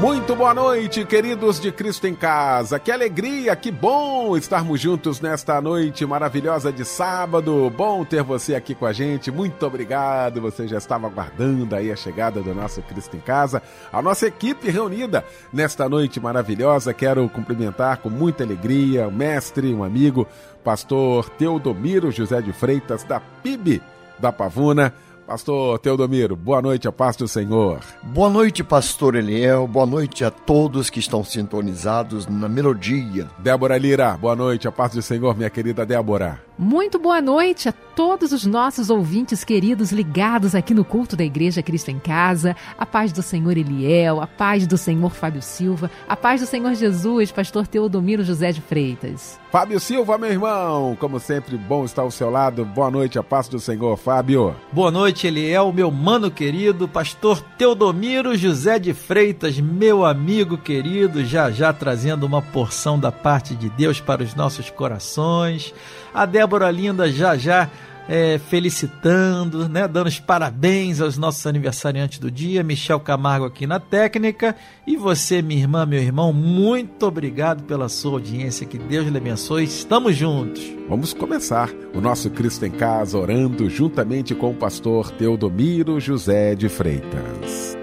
[0.00, 2.80] Muito boa noite, queridos de Cristo em Casa.
[2.80, 7.72] Que alegria, que bom estarmos juntos nesta noite maravilhosa de sábado.
[7.74, 9.30] Bom ter você aqui com a gente.
[9.30, 10.40] Muito obrigado.
[10.40, 13.62] Você já estava aguardando aí a chegada do nosso Cristo em Casa.
[13.92, 16.92] A nossa equipe reunida nesta noite maravilhosa.
[16.92, 20.26] Quero cumprimentar com muita alegria o mestre, um amigo,
[20.64, 23.80] pastor Teodomiro José de Freitas da PIB
[24.18, 24.92] da Pavuna
[25.26, 27.80] Pastor Teodomiro, boa noite, a paz do Senhor.
[28.02, 33.30] Boa noite, pastor Eliel, boa noite a todos que estão sintonizados na melodia.
[33.38, 36.42] Débora Lira, boa noite, a paz do Senhor, minha querida Débora.
[36.58, 41.62] Muito boa noite a todos os nossos ouvintes queridos ligados aqui no culto da Igreja
[41.62, 42.54] Cristo em Casa.
[42.76, 46.74] A paz do Senhor Eliel, a paz do Senhor Fábio Silva, a paz do Senhor
[46.74, 49.42] Jesus, pastor Teodomiro José de Freitas.
[49.54, 52.64] Fábio Silva, meu irmão, como sempre, bom estar ao seu lado.
[52.64, 54.52] Boa noite, a paz do Senhor, Fábio.
[54.72, 61.52] Boa noite, Eliel, meu mano querido, pastor Teodomiro José de Freitas, meu amigo querido, já
[61.52, 65.72] já trazendo uma porção da parte de Deus para os nossos corações.
[66.12, 67.70] A Débora Linda já já
[68.08, 73.80] é, felicitando, né, dando os parabéns aos nossos aniversariantes do dia, Michel Camargo aqui na
[73.80, 74.54] técnica,
[74.86, 79.64] e você, minha irmã, meu irmão, muito obrigado pela sua audiência, que Deus lhe abençoe,
[79.64, 80.62] estamos juntos.
[80.88, 86.68] Vamos começar o nosso Cristo em Casa orando juntamente com o pastor Teodomiro José de
[86.68, 87.76] Freitas.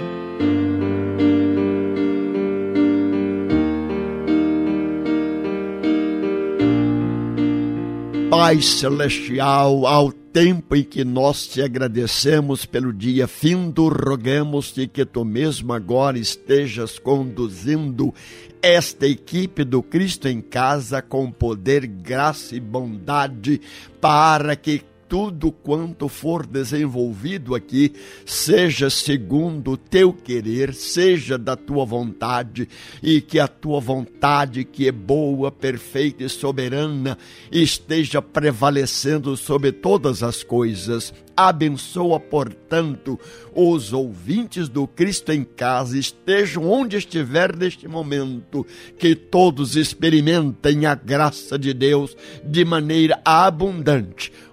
[8.42, 15.24] Pai Celestial, ao tempo em que nós te agradecemos pelo dia findo, rogamos-te que tu
[15.24, 18.12] mesmo agora estejas conduzindo
[18.60, 23.62] esta equipe do Cristo em Casa com poder, graça e bondade,
[24.02, 24.82] para que
[25.12, 27.92] tudo quanto for desenvolvido aqui
[28.26, 32.70] seja segundo o teu querer, seja da tua vontade,
[33.04, 37.18] e que a tua vontade, que é boa, perfeita e soberana,
[37.52, 41.14] esteja prevalecendo sobre todas as coisas.
[41.36, 43.20] Abençoa, portanto,
[43.54, 48.66] os ouvintes do Cristo em casa, estejam onde estiver neste momento,
[48.98, 54.32] que todos experimentem a graça de Deus de maneira abundante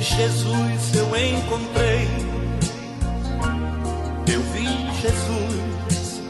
[0.00, 2.08] Jesus eu encontrei.
[4.32, 4.66] Eu vi
[5.02, 6.22] Jesus,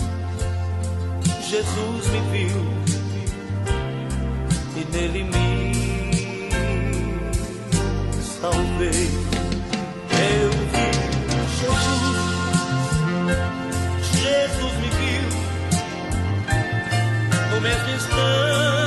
[1.40, 2.60] Jesus me viu
[4.76, 6.50] e nele me
[8.40, 9.08] salvei.
[10.18, 10.90] Eu vi
[11.60, 12.18] Jesus,
[14.02, 15.28] Jesus me viu
[17.54, 18.79] no mesmo instante.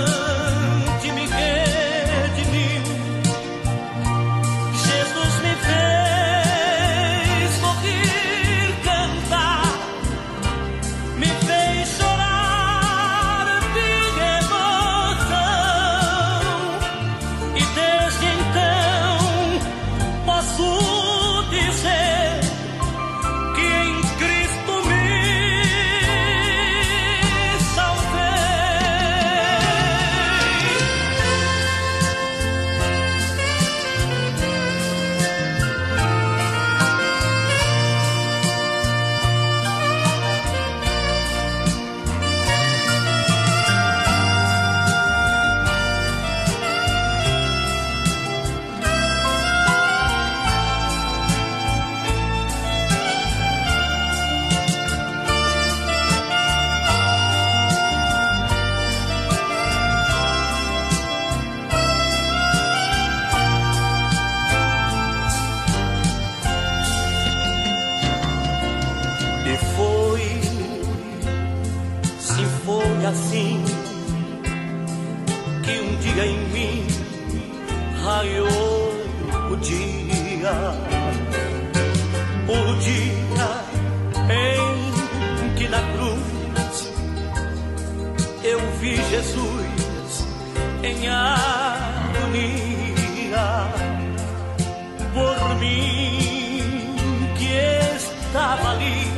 [95.64, 96.96] Mim
[97.38, 97.54] que
[97.96, 99.12] estava ali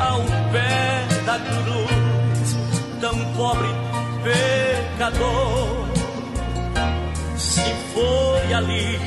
[0.00, 0.22] ao
[0.52, 2.56] pé da cruz,
[3.00, 3.68] tão pobre
[4.24, 5.88] pecador.
[7.36, 8.98] Se foi ali,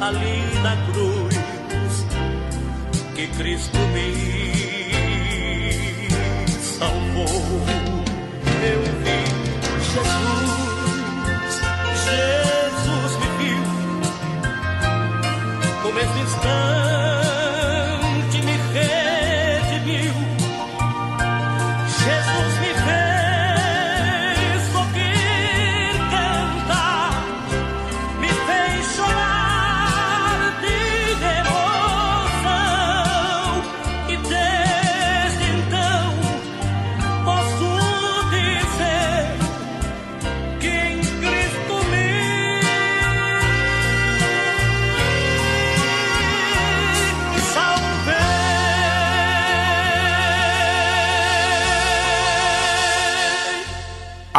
[0.00, 1.36] ali na cruz,
[3.14, 4.08] que Cristo me
[6.60, 7.60] salvou.
[8.62, 9.20] Eu vi
[9.92, 10.49] Jesus,
[16.36, 16.99] no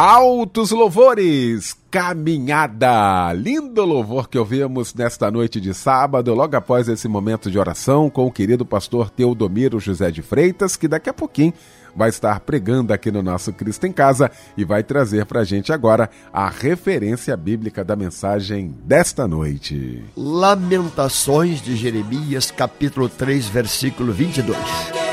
[0.04, 7.48] Altos louvores, caminhada, lindo louvor que ouvimos nesta noite de sábado, logo após esse momento
[7.48, 11.54] de oração com o querido pastor Teodomiro José de Freitas, que daqui a pouquinho
[11.94, 15.72] vai estar pregando aqui no nosso Cristo em Casa e vai trazer para a gente
[15.72, 20.02] agora a referência bíblica da mensagem desta noite.
[20.16, 24.58] Lamentações de Jeremias, capítulo 3, versículo 22.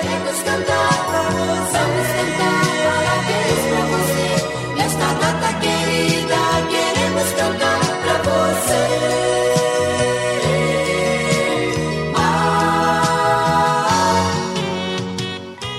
[0.01, 1.08] Queremos cantar,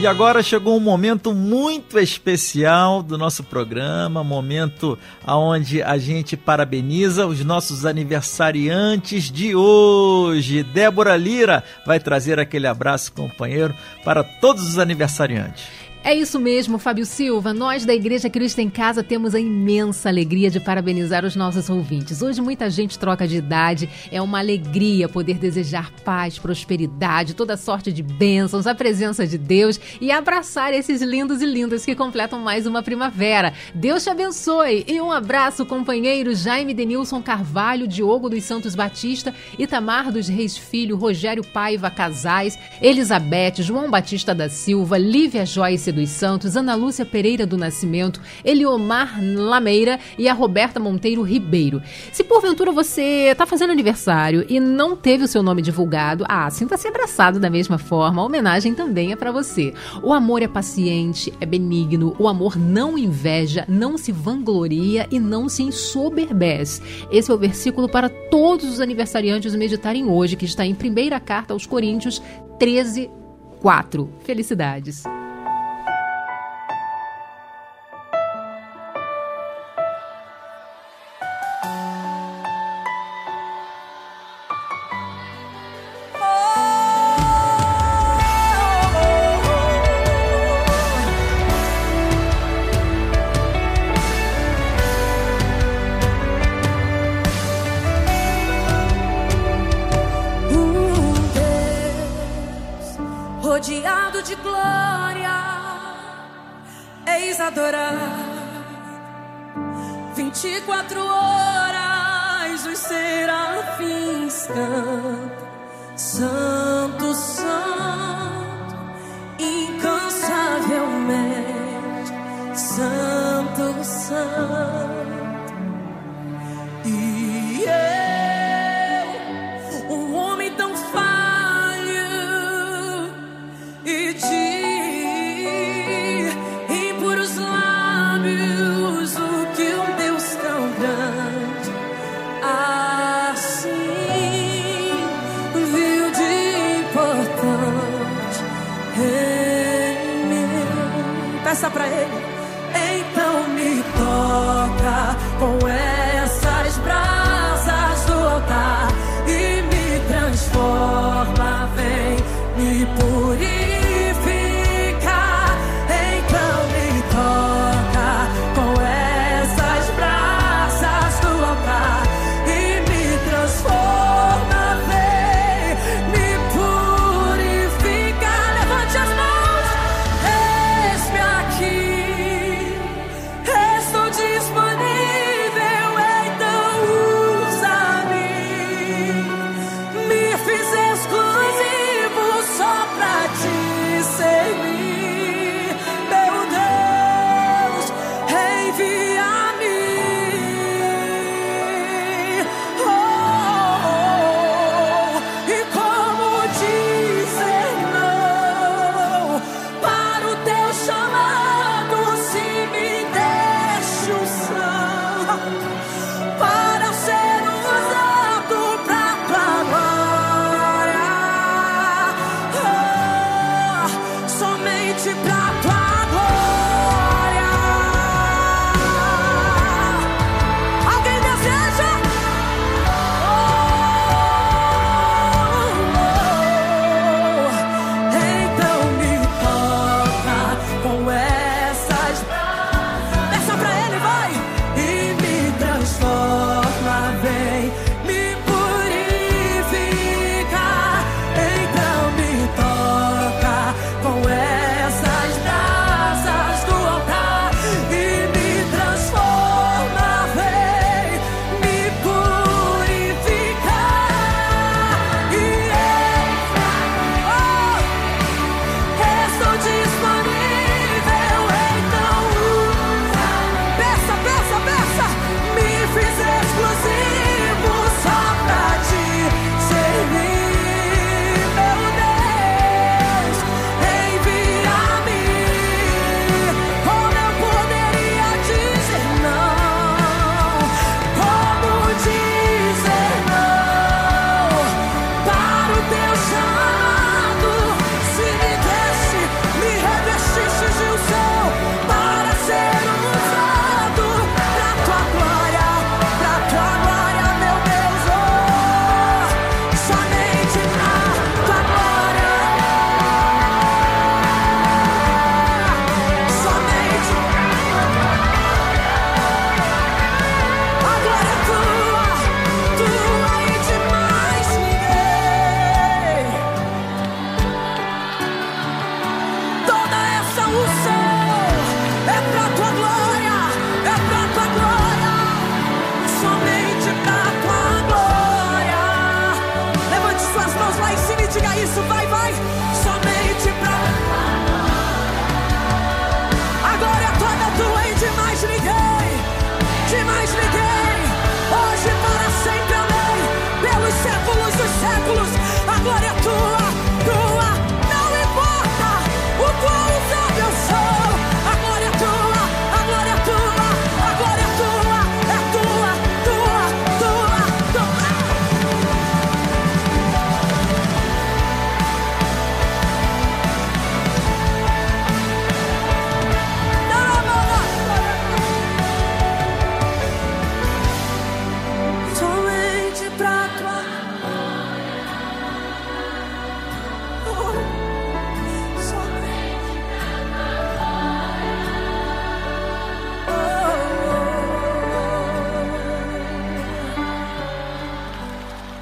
[0.00, 4.98] E agora chegou um momento muito especial do nosso programa, momento
[5.28, 10.62] onde a gente parabeniza os nossos aniversariantes de hoje.
[10.62, 15.89] Débora Lira vai trazer aquele abraço companheiro para todos os aniversariantes.
[16.02, 17.52] É isso mesmo, Fábio Silva.
[17.52, 22.22] Nós da Igreja Cristo em Casa temos a imensa alegria de parabenizar os nossos ouvintes.
[22.22, 23.86] Hoje muita gente troca de idade.
[24.10, 29.78] É uma alegria poder desejar paz, prosperidade, toda sorte de bênçãos, a presença de Deus
[30.00, 33.52] e abraçar esses lindos e lindas que completam mais uma primavera.
[33.74, 40.10] Deus te abençoe e um abraço, companheiro Jaime Denilson Carvalho, Diogo dos Santos Batista, Itamar
[40.10, 46.56] dos Reis Filho, Rogério Paiva Casais, Elizabeth, João Batista da Silva, Lívia Joyce dos Santos,
[46.56, 51.82] Ana Lúcia Pereira do Nascimento, Eliomar Lameira e a Roberta Monteiro Ribeiro.
[52.12, 56.88] Se porventura você está fazendo aniversário e não teve o seu nome divulgado, ah, sinta-se
[56.88, 59.72] abraçado da mesma forma, a homenagem também é para você.
[60.02, 65.48] O amor é paciente, é benigno, o amor não inveja, não se vangloria e não
[65.48, 66.82] se ensoberbece.
[67.10, 71.52] Esse é o versículo para todos os aniversariantes meditarem hoje, que está em primeira carta
[71.52, 72.22] aos Coríntios
[72.58, 73.10] 13,
[73.60, 74.10] 4.
[74.24, 75.04] Felicidades.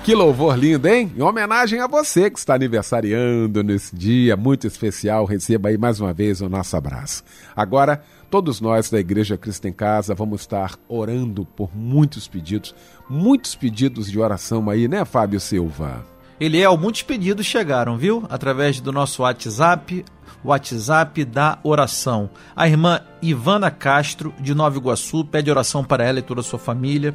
[0.08, 1.12] Que louvor lindo, hein?
[1.14, 6.14] Em homenagem a você que está aniversariando nesse dia muito especial, receba aí mais uma
[6.14, 7.22] vez o nosso abraço.
[7.54, 12.74] Agora, todos nós da Igreja Cristo em Casa vamos estar orando por muitos pedidos,
[13.06, 16.06] muitos pedidos de oração aí, né, Fábio Silva?
[16.40, 18.24] Eliel, muitos pedidos chegaram, viu?
[18.30, 20.06] Através do nosso WhatsApp,
[20.42, 22.30] WhatsApp da oração.
[22.56, 26.58] A irmã Ivana Castro, de Nova Iguaçu, pede oração para ela e toda a sua
[26.58, 27.14] família.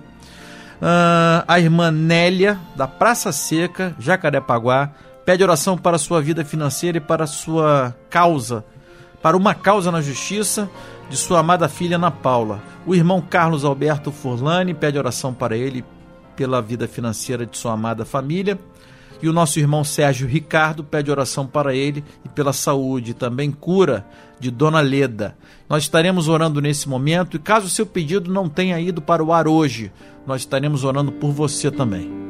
[0.82, 4.92] Ah, a irmã Nélia, da Praça Seca, Jacarepaguá,
[5.25, 8.65] pede oração para sua vida financeira e para sua causa,
[9.22, 10.70] para uma causa na justiça
[11.10, 12.62] de sua amada filha Ana Paula.
[12.86, 15.86] O irmão Carlos Alberto Furlani pede oração para ele
[16.36, 18.60] pela vida financeira de sua amada família.
[19.22, 24.06] E o nosso irmão Sérgio Ricardo pede oração para ele e pela saúde, também cura
[24.38, 25.38] de Dona Leda.
[25.70, 29.32] Nós estaremos orando nesse momento e caso o seu pedido não tenha ido para o
[29.32, 29.94] ar hoje,
[30.25, 32.24] nós estaremos orando por você também.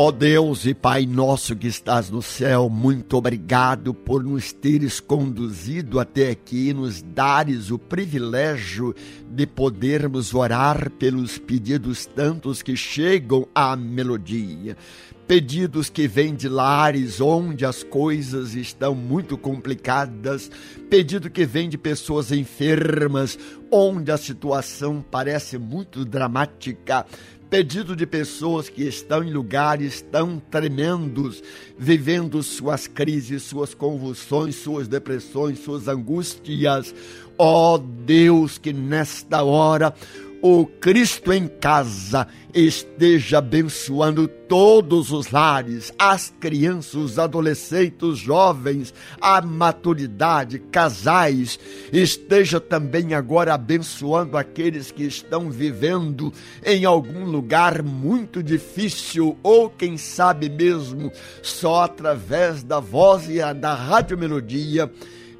[0.00, 5.98] Ó Deus e Pai nosso que estás no céu, muito obrigado por nos teres conduzido
[5.98, 8.94] até aqui e nos dares o privilégio
[9.28, 14.76] de podermos orar pelos pedidos tantos que chegam à melodia.
[15.28, 20.50] Pedidos que vêm de lares onde as coisas estão muito complicadas,
[20.88, 23.38] pedido que vem de pessoas enfermas,
[23.70, 27.04] onde a situação parece muito dramática,
[27.50, 31.42] pedido de pessoas que estão em lugares tão tremendos,
[31.78, 36.94] vivendo suas crises, suas convulsões, suas depressões, suas angústias.
[37.36, 39.92] Ó Deus, que nesta hora
[40.40, 48.94] o Cristo em casa esteja abençoando todos os lares, as crianças, os adolescentes, os jovens,
[49.20, 51.58] a maturidade, casais,
[51.92, 56.32] esteja também agora abençoando aqueles que estão vivendo
[56.64, 63.74] em algum lugar muito difícil ou quem sabe mesmo só através da voz e da
[63.74, 64.90] rádio melodia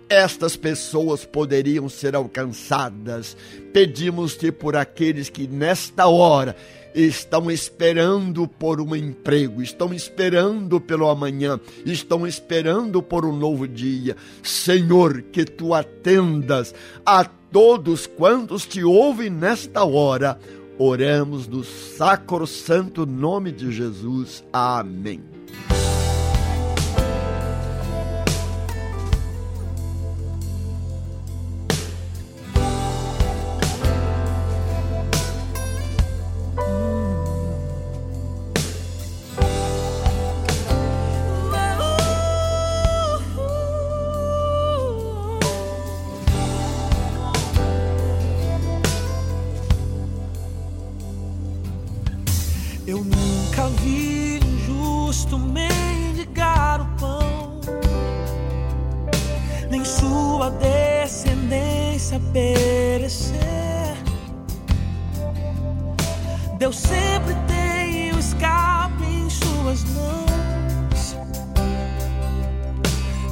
[0.08, 3.36] estas pessoas poderiam ser alcançadas.
[3.72, 6.56] Pedimos-te por aqueles que nesta hora
[6.94, 14.16] estão esperando por um emprego, estão esperando pelo amanhã, estão esperando por um novo dia.
[14.42, 16.74] Senhor, que tu atendas
[17.04, 20.38] a todos quantos te ouvem nesta hora.
[20.78, 24.44] Oramos no sacro santo nome de Jesus.
[24.52, 25.37] Amém.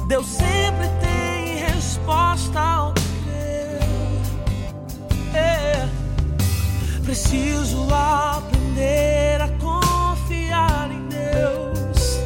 [0.07, 3.79] Deus sempre tem resposta ao crer.
[5.33, 5.85] É.
[7.03, 12.21] Preciso aprender a confiar em Deus.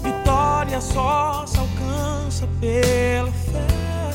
[0.00, 4.12] Vitória só se alcança pela fé.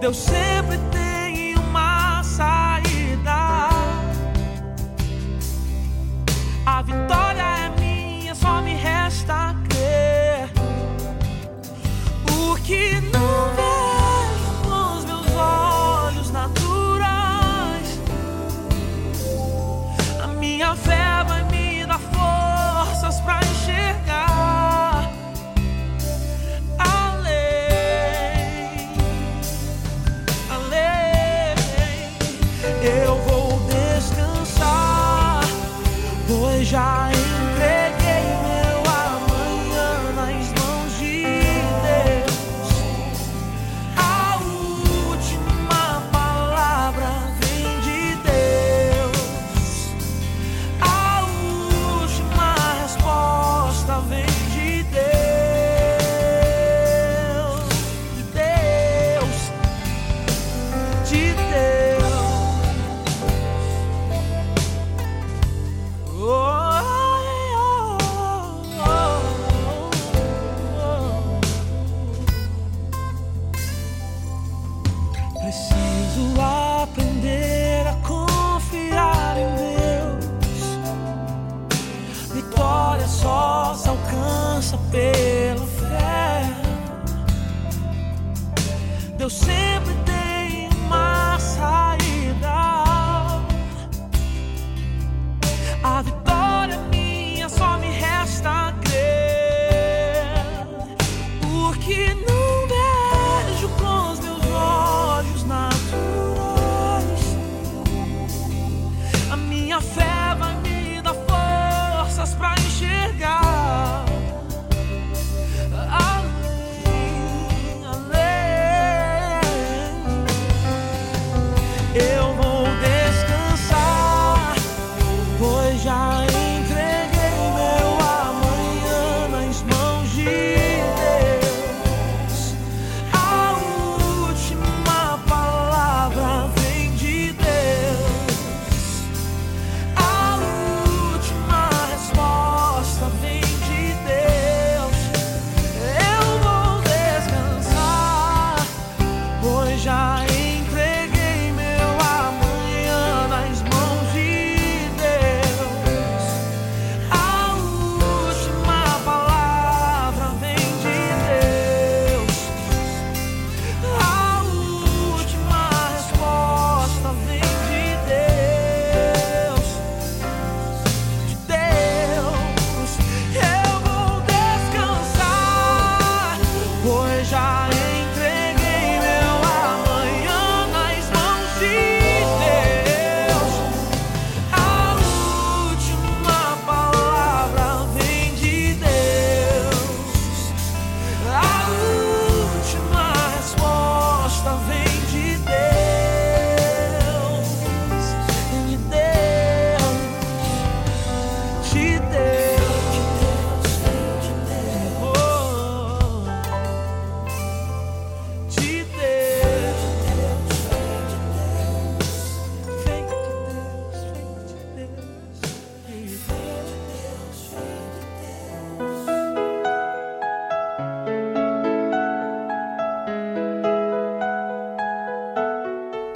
[0.00, 0.97] Deus sempre tem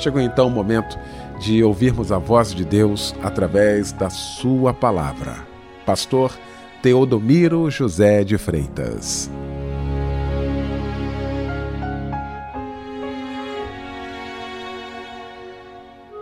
[0.00, 0.98] Chegou então o momento
[1.38, 5.46] de ouvirmos a voz de Deus através da Sua palavra.
[5.84, 6.32] Pastor
[6.80, 9.30] Teodomiro José de Freitas.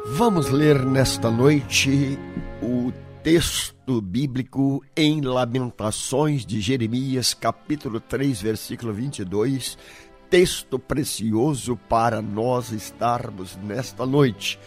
[0.09, 2.19] Vamos ler nesta noite
[2.61, 9.79] o texto bíblico em Lamentações de Jeremias, capítulo 3, versículo 22.
[10.31, 14.59] Texto precioso para nós estarmos nesta noite,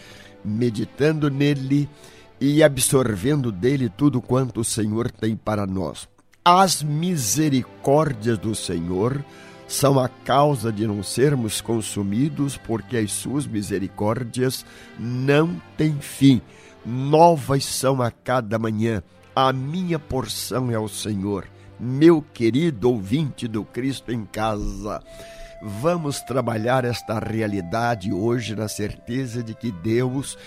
[0.43, 1.87] meditando nele
[2.39, 6.09] e absorvendo dele tudo quanto o Senhor tem para nós.
[6.43, 9.23] As misericórdias do Senhor
[9.67, 14.65] são a causa de não sermos consumidos, porque as suas misericórdias
[14.99, 16.41] não têm fim.
[16.83, 19.03] Novas são a cada manhã.
[19.35, 21.47] A minha porção é o Senhor.
[21.79, 25.01] Meu querido ouvinte do Cristo em casa,
[25.61, 30.37] vamos trabalhar esta realidade hoje na certeza de que Deus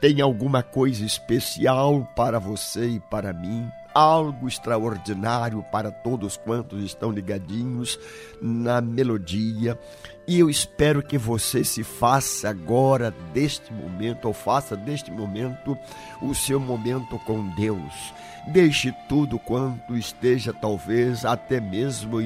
[0.00, 7.12] tem alguma coisa especial para você e para mim, algo extraordinário para todos quantos estão
[7.12, 7.98] ligadinhos
[8.42, 9.78] na melodia
[10.26, 15.78] E eu espero que você se faça agora deste momento, ou faça deste momento
[16.20, 18.12] o seu momento com Deus.
[18.48, 22.20] Deixe tudo quanto esteja, talvez até mesmo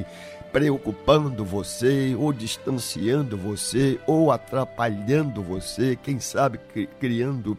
[0.52, 6.58] preocupando você, ou distanciando você, ou atrapalhando você, quem sabe
[6.98, 7.56] criando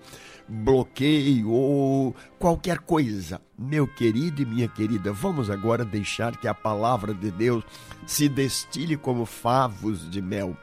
[0.47, 3.39] bloqueio ou qualquer coisa.
[3.57, 7.63] Meu querido e minha querida, vamos agora deixar que a palavra de Deus
[8.07, 10.57] se destile como favos de mel.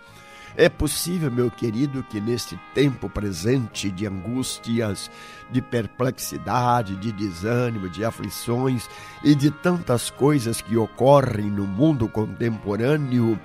[0.58, 5.10] É possível, meu querido, que neste tempo presente de angústias,
[5.50, 8.88] de perplexidade, de desânimo, de aflições
[9.22, 13.38] e de tantas coisas que ocorrem no mundo contemporâneo,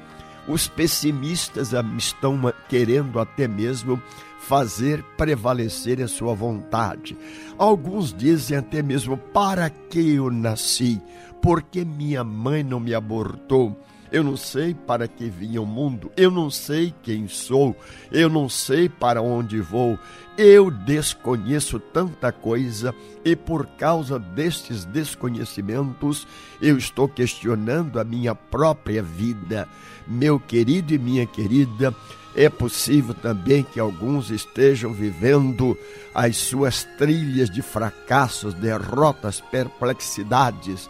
[0.48, 4.02] os pessimistas estão querendo até mesmo
[4.40, 7.18] fazer prevalecer a sua vontade.
[7.58, 11.02] Alguns dizem até mesmo: para que eu nasci?
[11.42, 13.78] Porque minha mãe não me abortou?
[14.12, 17.76] Eu não sei para que vim ao mundo, eu não sei quem sou,
[18.12, 19.98] eu não sei para onde vou,
[20.38, 22.94] eu desconheço tanta coisa
[23.24, 26.28] e por causa destes desconhecimentos
[26.62, 29.68] eu estou questionando a minha própria vida.
[30.08, 31.96] Meu querido e minha querida,
[32.36, 35.78] é possível também que alguns estejam vivendo
[36.14, 40.90] as suas trilhas de fracassos, derrotas, perplexidades.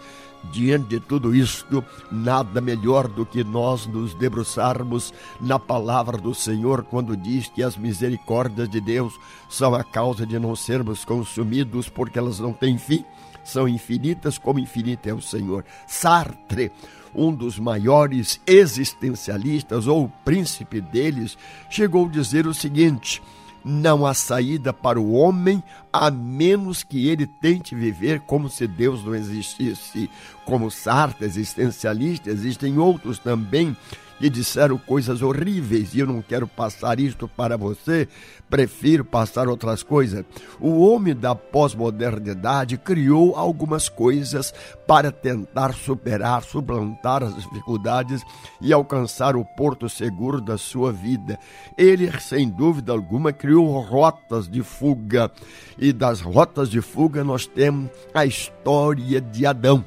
[0.52, 6.84] Diante de tudo isto, nada melhor do que nós nos debruçarmos na palavra do Senhor,
[6.84, 9.14] quando diz que as misericórdias de Deus
[9.50, 13.06] são a causa de não sermos consumidos, porque elas não têm fim,
[13.44, 15.64] são infinitas, como infinito é o Senhor.
[15.88, 16.72] Sartre
[17.14, 21.38] um dos maiores existencialistas, ou príncipe deles,
[21.70, 23.22] chegou a dizer o seguinte:
[23.64, 29.04] não há saída para o homem a menos que ele tente viver como se Deus
[29.04, 30.10] não existisse.
[30.46, 33.76] Como Sartre, existencialista, existem outros também
[34.22, 38.08] que disseram coisas horríveis e eu não quero passar isto para você,
[38.48, 40.24] prefiro passar outras coisas.
[40.60, 44.54] O homem da pós-modernidade criou algumas coisas
[44.86, 48.22] para tentar superar, suplantar as dificuldades
[48.62, 51.40] e alcançar o porto seguro da sua vida.
[51.76, 55.32] Ele, sem dúvida alguma, criou rotas de fuga
[55.80, 59.84] e das rotas de fuga nós temos a história de Adão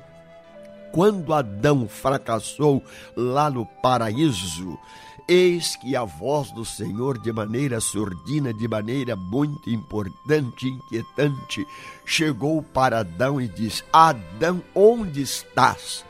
[0.95, 2.81] quando Adão fracassou
[3.17, 4.79] lá no paraíso,
[5.27, 11.67] eis que a voz do Senhor, de maneira surdina, de maneira muito importante, inquietante,
[12.07, 16.05] chegou para Adão e disse: Adão, onde estás?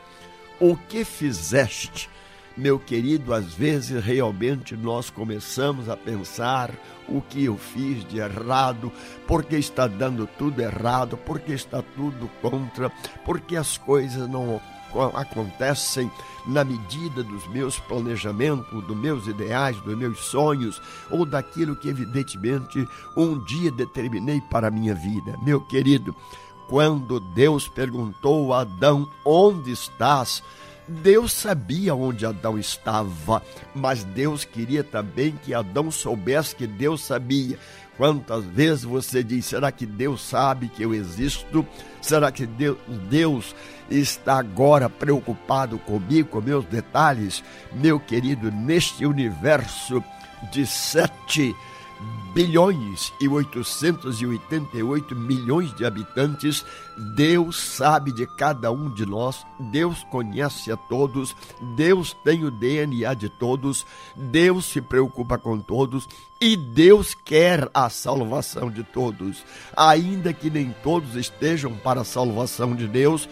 [0.59, 2.07] O que fizeste?
[2.55, 6.71] Meu querido, às vezes realmente nós começamos a pensar
[7.09, 8.91] o que eu fiz de errado,
[9.27, 12.91] porque está dando tudo errado, porque está tudo contra,
[13.25, 14.61] porque as coisas não
[15.13, 16.11] acontecem
[16.45, 22.87] na medida dos meus planejamentos, dos meus ideais, dos meus sonhos ou daquilo que evidentemente
[23.15, 25.37] um dia determinei para a minha vida.
[25.41, 26.15] Meu querido,
[26.67, 30.43] quando Deus perguntou a Adão: "Onde estás?",
[30.87, 33.41] Deus sabia onde Adão estava,
[33.73, 37.57] mas Deus queria também que Adão soubesse que Deus sabia.
[37.97, 41.65] Quantas vezes você diz: será que Deus sabe que eu existo?
[42.01, 43.55] Será que Deus,
[43.89, 47.43] está agora preocupado comigo, com meus detalhes?
[47.73, 50.03] Meu querido, neste universo
[50.51, 51.55] de sete
[52.35, 56.65] bilhões e 888 milhões de habitantes,
[57.15, 61.33] Deus sabe de cada um de nós, Deus conhece a todos,
[61.77, 63.85] Deus tem o DNA de todos,
[64.17, 66.09] Deus se preocupa com todos
[66.41, 69.41] e Deus quer a salvação de todos.
[69.73, 73.29] Ainda que nem todos estejam para a salvação de Deus,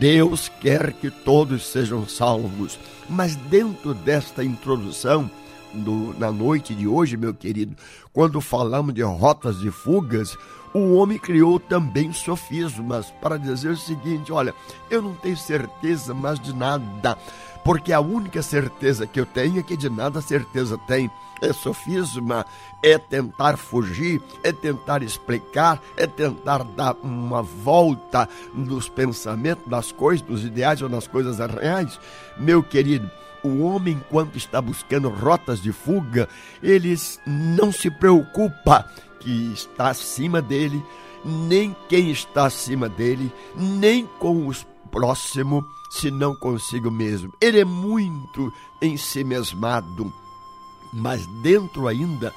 [0.00, 2.80] Deus quer que todos sejam salvos.
[3.08, 5.30] Mas dentro desta introdução,
[5.72, 7.76] do, na noite de hoje, meu querido,
[8.12, 10.36] quando falamos de rotas de fugas,
[10.72, 14.54] o homem criou também sofismas para dizer o seguinte: olha,
[14.88, 17.18] eu não tenho certeza mais de nada,
[17.64, 21.10] porque a única certeza que eu tenho é que de nada certeza tem.
[21.42, 22.44] É sofisma,
[22.82, 30.26] é tentar fugir, é tentar explicar, é tentar dar uma volta nos pensamentos, nas coisas,
[30.28, 31.98] nos ideais ou nas coisas reais.
[32.36, 33.10] Meu querido,
[33.42, 36.28] o homem, enquanto está buscando rotas de fuga,
[36.62, 36.94] ele
[37.26, 38.88] não se preocupa
[39.20, 40.82] que está acima dele,
[41.24, 47.32] nem quem está acima dele, nem com os próximos, senão consigo mesmo.
[47.40, 50.12] Ele é muito ensimesmado,
[50.92, 52.34] mas dentro ainda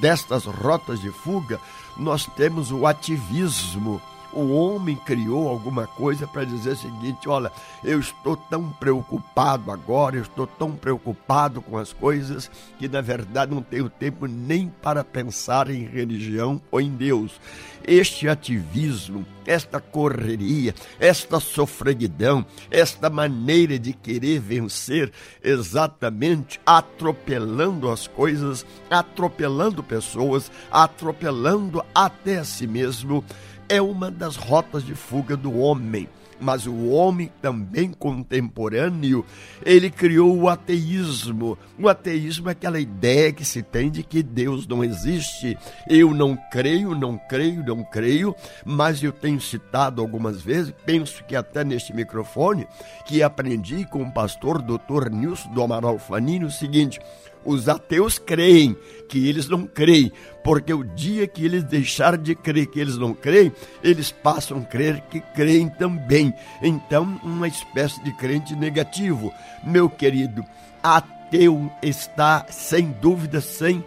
[0.00, 1.60] destas rotas de fuga,
[1.96, 4.00] nós temos o ativismo
[4.32, 7.50] O homem criou alguma coisa para dizer o seguinte: olha,
[7.82, 13.54] eu estou tão preocupado agora, eu estou tão preocupado com as coisas que na verdade
[13.54, 17.40] não tenho tempo nem para pensar em religião ou em Deus.
[17.86, 25.10] Este ativismo, esta correria, esta sofreguidão, esta maneira de querer vencer
[25.42, 33.24] exatamente atropelando as coisas, atropelando pessoas, atropelando até a si mesmo,
[33.68, 36.08] é uma das rotas de fuga do homem
[36.40, 39.24] mas o homem também contemporâneo,
[39.64, 41.58] ele criou o ateísmo.
[41.78, 45.58] O ateísmo é aquela ideia que se tem de que Deus não existe.
[45.88, 51.34] Eu não creio, não creio, não creio, mas eu tenho citado algumas vezes, penso que
[51.34, 52.66] até neste microfone,
[53.06, 55.10] que aprendi com o pastor Dr.
[55.10, 57.00] Nilson do Amaral Fanini o seguinte:
[57.48, 58.76] os ateus creem
[59.08, 60.12] que eles não creem,
[60.44, 63.50] porque o dia que eles deixarem de crer que eles não creem,
[63.82, 66.32] eles passam a crer que creem também.
[66.62, 69.32] Então, uma espécie de crente negativo.
[69.64, 70.44] Meu querido,
[70.82, 73.82] ateu está sem dúvida, sem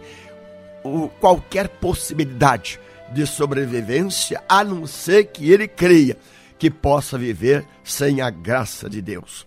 [1.20, 2.80] qualquer possibilidade
[3.12, 6.16] de sobrevivência, a não ser que ele creia
[6.58, 9.46] que possa viver sem a graça de Deus.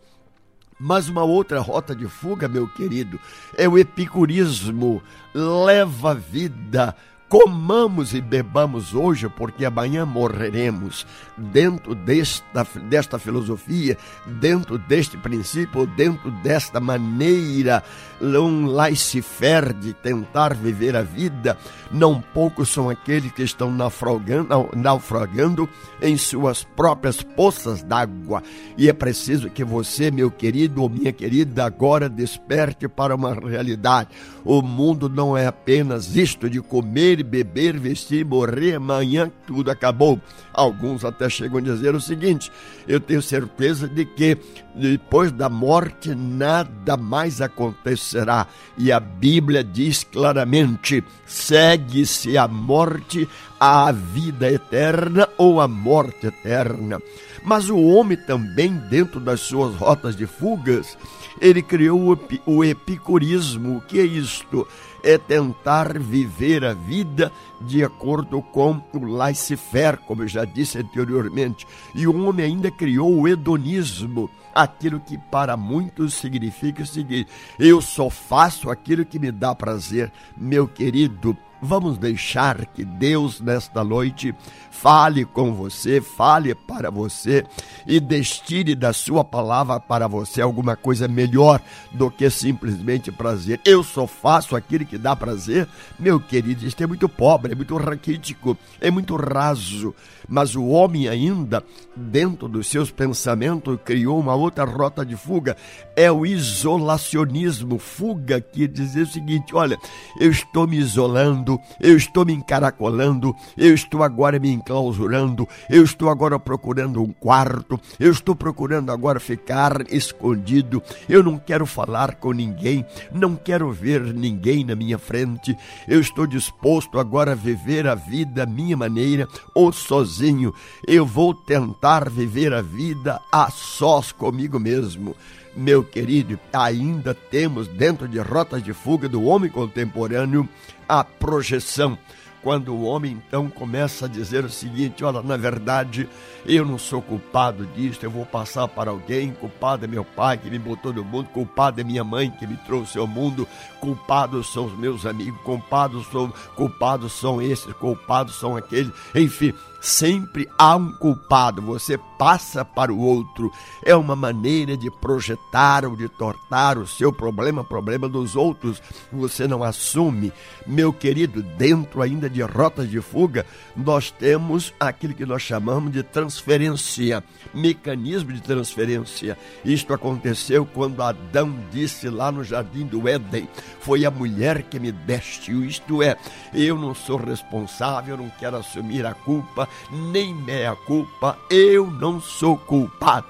[0.80, 3.20] Mas uma outra rota de fuga, meu querido,
[3.58, 5.02] é o epicurismo.
[5.34, 6.96] Leva a vida
[7.28, 11.06] comamos e bebamos hoje, porque amanhã morreremos.
[11.38, 17.84] Dentro desta, desta filosofia, dentro deste princípio, dentro desta maneira,
[18.22, 21.58] um laissez-faire de tentar viver a vida,
[21.92, 25.68] não poucos são aqueles que estão naufragando, naufragando
[26.02, 28.44] em suas próprias poças d'água.
[28.78, 34.10] E é preciso que você, meu querido ou minha querida, agora desperte para uma realidade.
[34.44, 40.20] O mundo não é apenas isto de comer, beber, vestir, morrer, amanhã tudo acabou.
[40.54, 42.52] Alguns até chegam a dizer o seguinte:
[42.88, 44.38] eu tenho certeza de que
[44.74, 48.48] depois da morte nada mais acontecerá.
[48.78, 53.28] E a Bíblia diz claramente: segue-se a morte
[53.60, 57.00] à vida eterna ou a morte eterna.
[57.44, 60.98] Mas o homem também, dentro das suas rotas de fugas,
[61.40, 63.78] ele criou o epicurismo.
[63.78, 64.68] O que é isto?
[65.08, 71.68] É tentar viver a vida de acordo com o laissez-faire, como eu já disse anteriormente.
[71.94, 77.82] E o homem ainda criou o hedonismo, aquilo que para muitos significa o seguinte: eu
[77.82, 80.12] só faço aquilo que me dá prazer.
[80.36, 84.36] Meu querido, Vamos deixar que Deus, nesta noite,
[84.70, 87.44] fale com você, fale para você
[87.88, 93.60] e destine da sua palavra para você alguma coisa melhor do que simplesmente prazer.
[93.66, 95.68] Eu só faço aquilo que dá prazer.
[95.98, 99.96] Meu querido, isso é muito pobre, é muito raquítico, é muito raso.
[100.28, 101.64] Mas o homem ainda,
[101.96, 105.56] dentro dos seus pensamentos, criou uma outra rota de fuga.
[105.96, 109.78] É o isolacionismo, fuga que dizer o seguinte: olha,
[110.20, 116.10] eu estou me isolando, eu estou me encaracolando, eu estou agora me enclausurando, eu estou
[116.10, 122.32] agora procurando um quarto, eu estou procurando agora ficar escondido, eu não quero falar com
[122.32, 125.56] ninguém, não quero ver ninguém na minha frente,
[125.88, 130.16] eu estou disposto agora a viver a vida à minha maneira ou sozinho.
[130.16, 130.54] Sozinho,
[130.88, 135.16] eu vou tentar viver a vida a sós comigo mesmo.
[135.56, 140.48] Meu querido, ainda temos dentro de rotas de fuga do homem contemporâneo
[140.88, 141.98] a projeção.
[142.44, 146.08] Quando o homem então começa a dizer o seguinte: olha, na verdade,
[146.46, 150.50] eu não sou culpado disso, eu vou passar para alguém, culpado é meu pai que
[150.50, 153.48] me botou no mundo, culpado é minha mãe que me trouxe ao mundo,
[153.80, 159.52] culpados são os meus amigos, culpados são, culpados são esses, culpados são aqueles, enfim,
[159.86, 163.52] sempre há um culpado, você passa para o outro.
[163.84, 168.82] É uma maneira de projetar ou de tortar o seu problema, problema dos outros.
[169.12, 170.34] Você não assume.
[170.66, 173.46] Meu querido, dentro ainda de rotas de fuga,
[173.76, 179.38] nós temos aquilo que nós chamamos de transferência, mecanismo de transferência.
[179.64, 183.48] Isto aconteceu quando Adão disse lá no jardim do Éden:
[183.82, 185.64] Foi a mulher que me destiu.
[185.64, 186.18] Isto é,
[186.54, 192.58] eu não sou responsável, não quero assumir a culpa, nem meia culpa, eu não sou
[192.58, 193.28] culpado.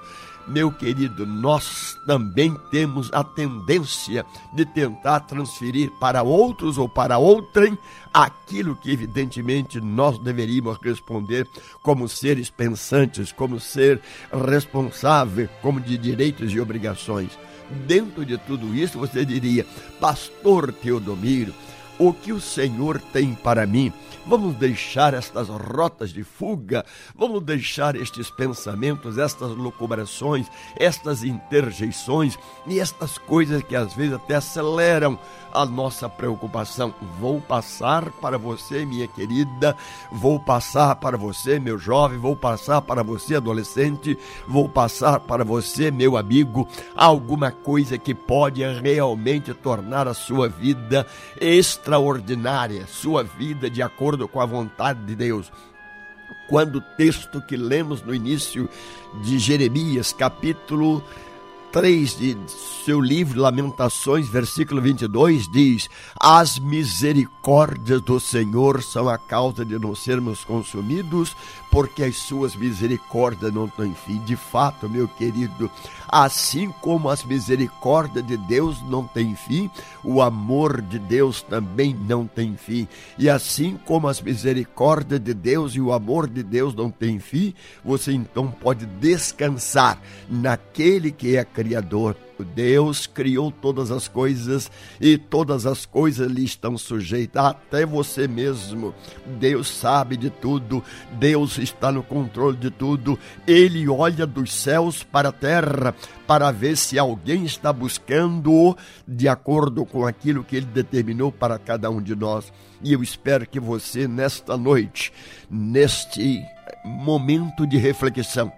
[0.47, 7.75] Meu querido, nós também temos a tendência de tentar transferir para outros ou para outrem
[8.13, 11.49] aquilo que evidentemente nós deveríamos responder
[11.81, 13.99] como seres pensantes, como ser
[14.47, 17.31] responsável, como de direitos e obrigações.
[17.87, 19.65] Dentro de tudo isso, você diria,
[19.99, 21.55] Pastor Teodomiro,
[21.97, 23.91] o que o Senhor tem para mim.
[24.25, 26.83] Vamos deixar estas rotas de fuga,
[27.15, 30.47] vamos deixar estes pensamentos, estas locubrações,
[30.77, 35.19] estas interjeições e estas coisas que às vezes até aceleram
[35.55, 36.93] a nossa preocupação.
[37.19, 39.75] Vou passar para você, minha querida,
[40.11, 45.89] vou passar para você, meu jovem, vou passar para você, adolescente, vou passar para você,
[45.89, 51.07] meu amigo, alguma coisa que pode realmente tornar a sua vida
[51.39, 55.51] extraordinária, sua vida de acordo com a vontade de Deus.
[56.47, 58.69] Quando o texto que lemos no início
[59.23, 61.03] de Jeremias, capítulo
[61.75, 62.37] 3 de
[62.85, 69.93] seu livro Lamentações, versículo 22, diz: As misericórdias do Senhor são a causa de não
[69.93, 71.35] sermos consumidos,
[71.75, 74.17] porque as suas misericórdias não têm fim.
[74.19, 75.69] De fato, meu querido,
[76.07, 79.69] assim como as misericórdias de Deus não têm fim,
[80.01, 82.87] o amor de Deus também não tem fim.
[83.19, 87.53] E assim como as misericórdias de Deus e o amor de Deus não têm fim,
[87.83, 89.99] você então pode descansar
[90.29, 94.69] naquele que é Criador Deus criou todas as coisas
[94.99, 98.93] e todas as coisas lhe estão sujeitas, até você mesmo.
[99.39, 100.83] Deus sabe de tudo,
[101.13, 103.17] Deus está no controle de tudo.
[103.47, 105.95] Ele olha dos céus para a terra
[106.27, 108.75] para ver se alguém está buscando
[109.07, 112.51] de acordo com aquilo que ele determinou para cada um de nós.
[112.83, 115.11] E eu espero que você, nesta noite,
[115.49, 116.43] neste
[116.83, 118.51] momento de reflexão,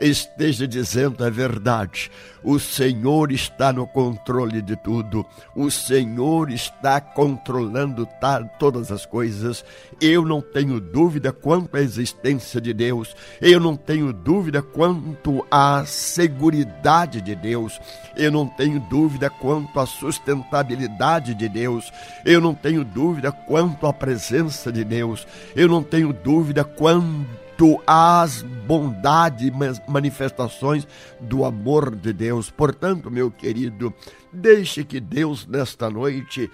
[0.00, 2.10] esteja dizendo a verdade.
[2.42, 5.26] O Senhor está no controle de tudo.
[5.54, 8.08] O Senhor está controlando
[8.58, 9.64] todas as coisas.
[10.00, 13.16] Eu não tenho dúvida quanto à existência de Deus.
[13.40, 17.80] Eu não tenho dúvida quanto à seguridade de Deus.
[18.16, 21.92] Eu não tenho dúvida quanto à sustentabilidade de Deus.
[22.24, 25.26] Eu não tenho dúvida quanto à presença de Deus.
[25.56, 29.50] Eu não tenho dúvida quanto quanto às bondades
[29.88, 30.86] manifestações
[31.18, 32.50] do amor de Deus.
[32.50, 33.94] Portanto, meu querido,
[34.30, 36.50] deixe que Deus nesta noite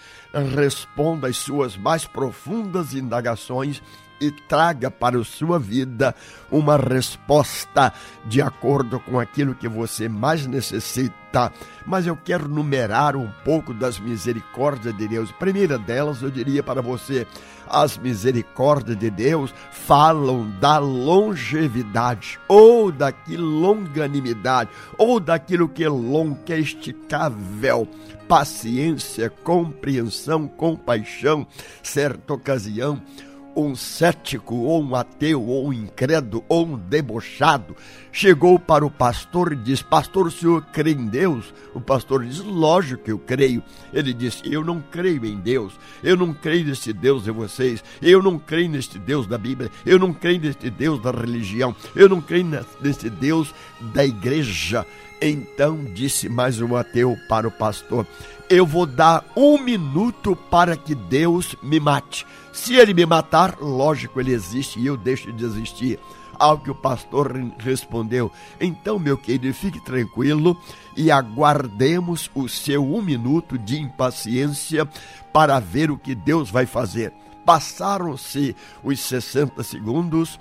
[0.55, 3.82] responda às suas mais profundas indagações
[4.22, 6.14] e traga para a sua vida
[6.50, 7.92] uma resposta
[8.24, 11.52] de acordo com aquilo que você mais necessita.
[11.84, 15.32] Mas eu quero numerar um pouco das misericórdias de Deus.
[15.32, 17.26] Primeira delas, eu diria para você,
[17.68, 26.38] as misericórdias de Deus falam da longevidade, ou daquilo longanimidade, ou daquilo que é longo,
[26.44, 27.88] que é esticável,
[28.28, 31.46] paciência, compreensão, compaixão,
[31.82, 33.00] certa ocasião
[33.57, 37.76] um cético, ou um ateu, ou um incrédulo, ou um debochado,
[38.11, 41.53] chegou para o pastor e disse: Pastor, o senhor crê em Deus?
[41.74, 43.62] O pastor disse: Lógico que eu creio.
[43.92, 45.72] Ele disse: Eu não creio em Deus.
[46.03, 47.82] Eu não creio neste Deus de vocês.
[48.00, 49.70] Eu não creio neste Deus da Bíblia.
[49.84, 51.74] Eu não creio neste Deus da religião.
[51.94, 52.46] Eu não creio
[52.80, 54.86] neste Deus da igreja.
[55.20, 58.05] Então disse mais um ateu para o pastor:
[58.50, 62.26] Eu vou dar um minuto para que Deus me mate.
[62.53, 65.98] Se ele me matar, lógico, ele existe e eu deixo de existir.
[66.38, 68.30] Ao que o pastor respondeu:
[68.61, 70.57] Então, meu querido, fique tranquilo
[70.96, 74.86] e aguardemos o seu um minuto de impaciência
[75.32, 77.12] para ver o que Deus vai fazer.
[77.44, 80.38] Passaram-se os 60 segundos.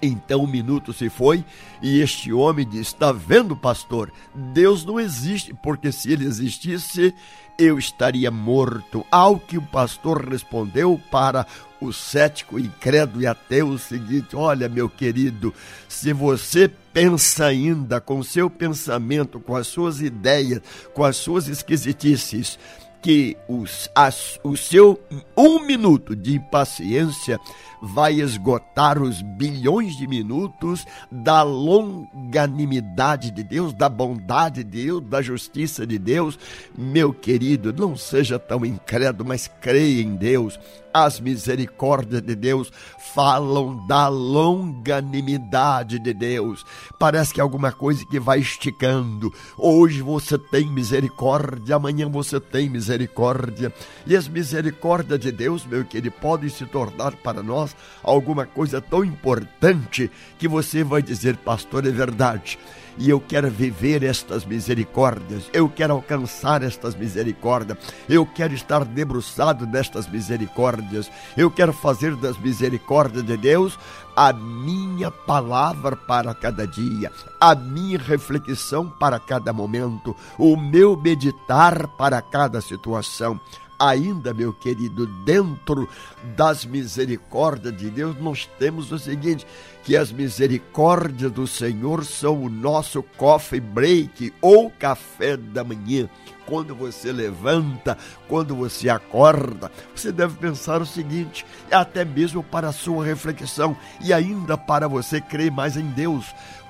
[0.00, 1.44] Então o minuto se foi
[1.82, 4.12] e este homem disse: Está vendo, pastor?
[4.34, 7.14] Deus não existe, porque se ele existisse,
[7.58, 9.04] eu estaria morto.
[9.10, 11.46] Ao que o pastor respondeu para
[11.80, 15.52] o cético, incrédulo e até o seguinte: Olha, meu querido,
[15.88, 20.60] se você pensa ainda com seu pensamento, com as suas ideias,
[20.94, 22.58] com as suas esquisitices,
[23.02, 25.00] que os, as, o seu
[25.36, 27.38] um minuto de impaciência
[27.80, 35.22] vai esgotar os bilhões de minutos da longanimidade de Deus, da bondade de Deus, da
[35.22, 36.38] justiça de Deus.
[36.76, 40.58] Meu querido, não seja tão incrédulo, mas creia em Deus.
[40.92, 42.72] As misericórdias de Deus
[43.14, 46.64] falam da longanimidade de Deus.
[46.98, 49.30] Parece que é alguma coisa que vai esticando.
[49.58, 53.72] Hoje você tem misericórdia, amanhã você tem misericórdia.
[54.06, 57.65] E as misericórdias de Deus, meu querido, podem se tornar para nós
[58.02, 62.58] alguma coisa tão importante que você vai dizer, pastor, é verdade.
[62.98, 67.76] E eu quero viver estas misericórdias, eu quero alcançar estas misericórdias,
[68.08, 73.78] eu quero estar debruçado nestas misericórdias, eu quero fazer das misericórdias de Deus
[74.16, 81.86] a minha palavra para cada dia, a minha reflexão para cada momento, o meu meditar
[81.98, 83.38] para cada situação
[83.78, 85.88] ainda, meu querido, dentro
[86.36, 89.46] das misericórdias de Deus, nós temos o seguinte:
[89.84, 96.08] que as misericórdias do Senhor são o nosso coffee break ou café da manhã.
[96.44, 97.98] Quando você levanta,
[98.28, 104.12] quando você acorda, você deve pensar o seguinte, até mesmo para a sua reflexão e
[104.12, 106.24] ainda para você crer mais em Deus.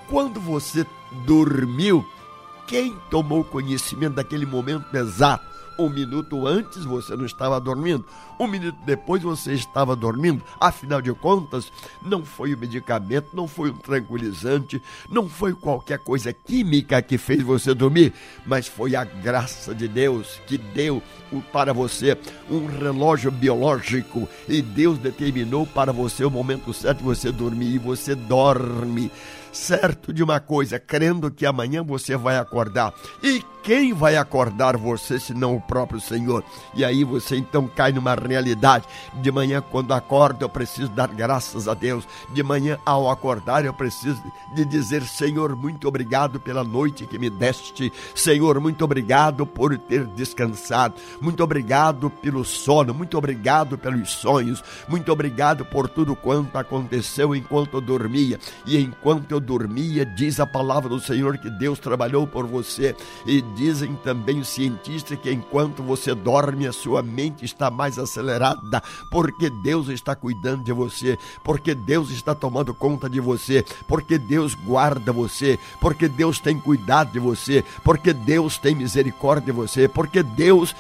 [0.08, 0.86] Quando você
[1.26, 2.04] dormiu,
[2.66, 5.55] quem tomou conhecimento daquele momento exato?
[5.78, 8.04] Um minuto antes você não estava dormindo,
[8.38, 10.42] um minuto depois você estava dormindo.
[10.60, 11.70] Afinal de contas,
[12.02, 17.42] não foi o medicamento, não foi um tranquilizante, não foi qualquer coisa química que fez
[17.42, 18.12] você dormir,
[18.46, 21.02] mas foi a graça de Deus que deu
[21.52, 22.16] para você
[22.50, 27.78] um relógio biológico e Deus determinou para você o momento certo de você dormir e
[27.78, 29.10] você dorme
[29.56, 32.92] certo de uma coisa, crendo que amanhã você vai acordar.
[33.22, 36.44] E quem vai acordar você senão o próprio Senhor?
[36.72, 38.86] E aí você então cai numa realidade.
[39.14, 42.06] De manhã, quando acordo, eu preciso dar graças a Deus.
[42.32, 44.22] De manhã, ao acordar, eu preciso
[44.54, 47.92] de dizer: Senhor, muito obrigado pela noite que me deste.
[48.14, 50.94] Senhor, muito obrigado por ter descansado.
[51.20, 52.94] Muito obrigado pelo sono.
[52.94, 54.62] Muito obrigado pelos sonhos.
[54.86, 58.38] Muito obrigado por tudo quanto aconteceu enquanto eu dormia.
[58.64, 62.94] E enquanto eu dormia, diz a palavra do Senhor que Deus trabalhou por você.
[63.24, 68.82] E dizem também os cientistas que enquanto você dorme, a sua mente está mais acelerada,
[69.10, 74.54] porque Deus está cuidando de você, porque Deus está tomando conta de você, porque Deus
[74.54, 80.22] guarda você, porque Deus tem cuidado de você, porque Deus tem misericórdia de você, porque
[80.22, 80.74] Deus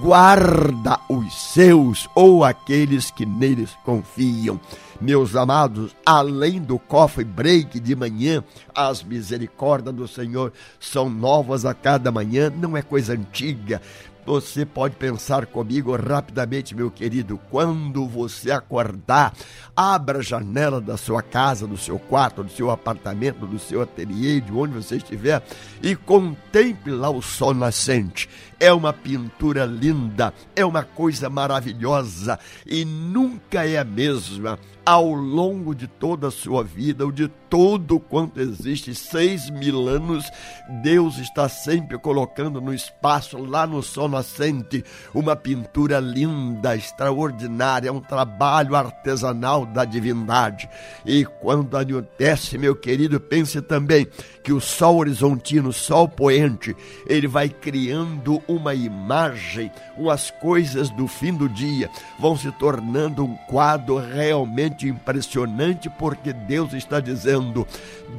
[0.00, 4.60] guarda os seus ou aqueles que neles confiam.
[5.04, 8.42] Meus amados, além do coffee break de manhã,
[8.74, 10.50] as misericórdias do Senhor
[10.80, 13.82] são novas a cada manhã, não é coisa antiga.
[14.24, 19.34] Você pode pensar comigo rapidamente, meu querido, quando você acordar,
[19.76, 24.40] abra a janela da sua casa, do seu quarto, do seu apartamento, do seu ateliê,
[24.40, 25.42] de onde você estiver,
[25.82, 28.26] e contemple lá o sol nascente.
[28.58, 35.74] É uma pintura linda, é uma coisa maravilhosa e nunca é a mesma ao longo
[35.74, 40.28] de toda a sua vida, ou de todo quanto existe, seis mil anos,
[40.82, 44.84] Deus está sempre colocando no espaço, lá no sol nascente,
[45.14, 50.68] uma pintura linda, extraordinária, um trabalho artesanal da divindade.
[51.06, 54.06] E quando anoitece, meu querido, pense também
[54.42, 56.76] que o sol horizontino, o sol poente,
[57.06, 63.36] ele vai criando uma imagem, umas coisas do fim do dia, vão se tornando um
[63.48, 67.66] quadro realmente impressionante, porque Deus está dizendo: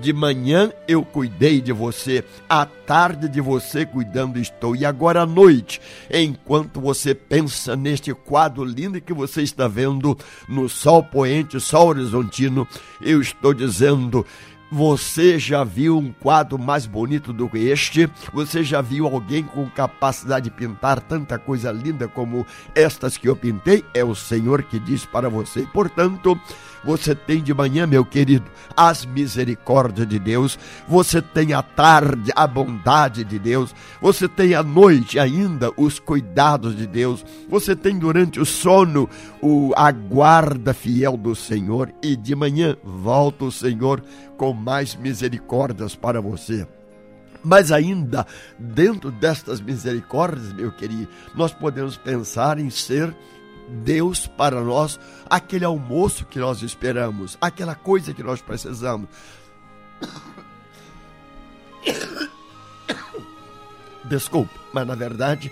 [0.01, 5.25] de manhã eu cuidei de você, à tarde de você cuidando estou, e agora à
[5.25, 10.17] noite, enquanto você pensa neste quadro lindo que você está vendo
[10.47, 12.67] no sol poente, sol horizontino,
[13.01, 14.25] eu estou dizendo
[14.71, 18.09] você já viu um quadro mais bonito do que este?
[18.33, 23.35] Você já viu alguém com capacidade de pintar tanta coisa linda como estas que eu
[23.35, 23.83] pintei?
[23.93, 25.67] É o Senhor que diz para você.
[25.73, 26.39] Portanto,
[26.85, 28.45] você tem de manhã, meu querido,
[28.77, 34.61] as misericórdias de Deus, você tem à tarde a bondade de Deus, você tem à
[34.61, 39.09] noite ainda os cuidados de Deus, você tem durante o sono
[39.41, 41.91] o, a guarda fiel do Senhor.
[42.01, 44.03] E de manhã volta o Senhor
[44.37, 46.67] com mais misericórdias para você.
[47.43, 48.25] Mas ainda
[48.57, 53.15] dentro destas misericórdias, meu querido, nós podemos pensar em ser
[53.67, 54.99] Deus para nós
[55.29, 59.09] aquele almoço que nós esperamos, aquela coisa que nós precisamos.
[64.05, 65.51] Desculpe, mas na verdade,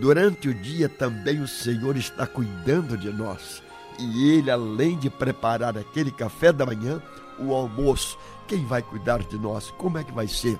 [0.00, 3.62] durante o dia também o Senhor está cuidando de nós.
[3.98, 7.00] E Ele, além de preparar aquele café da manhã,
[7.38, 9.70] o almoço, quem vai cuidar de nós?
[9.70, 10.58] Como é que vai ser?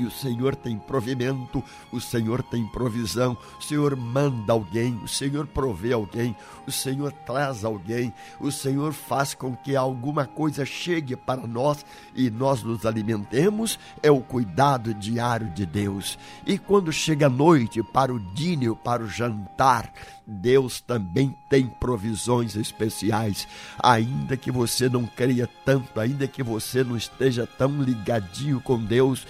[0.00, 5.46] E o Senhor tem provimento, o Senhor tem provisão, o Senhor manda alguém, o Senhor
[5.46, 6.34] provê alguém,
[6.66, 11.84] o Senhor traz alguém, o Senhor faz com que alguma coisa chegue para nós
[12.14, 16.18] e nós nos alimentemos, é o cuidado diário de Deus.
[16.46, 19.92] E quando chega a noite para o dínio, para o jantar,
[20.26, 23.48] Deus também tem provisões especiais,
[23.78, 29.26] ainda que você não creia tanto, ainda que você não esteja tão ligadinho com Deus,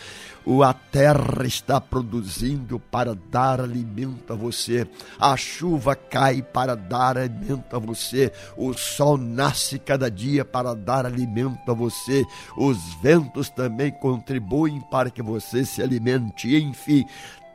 [0.62, 4.86] a terra está produzindo para dar alimento a você,
[5.18, 11.06] a chuva cai para dar alimento a você, o sol nasce cada dia para dar
[11.06, 12.24] alimento a você,
[12.56, 17.04] os ventos também contribuem para que você se alimente, enfim,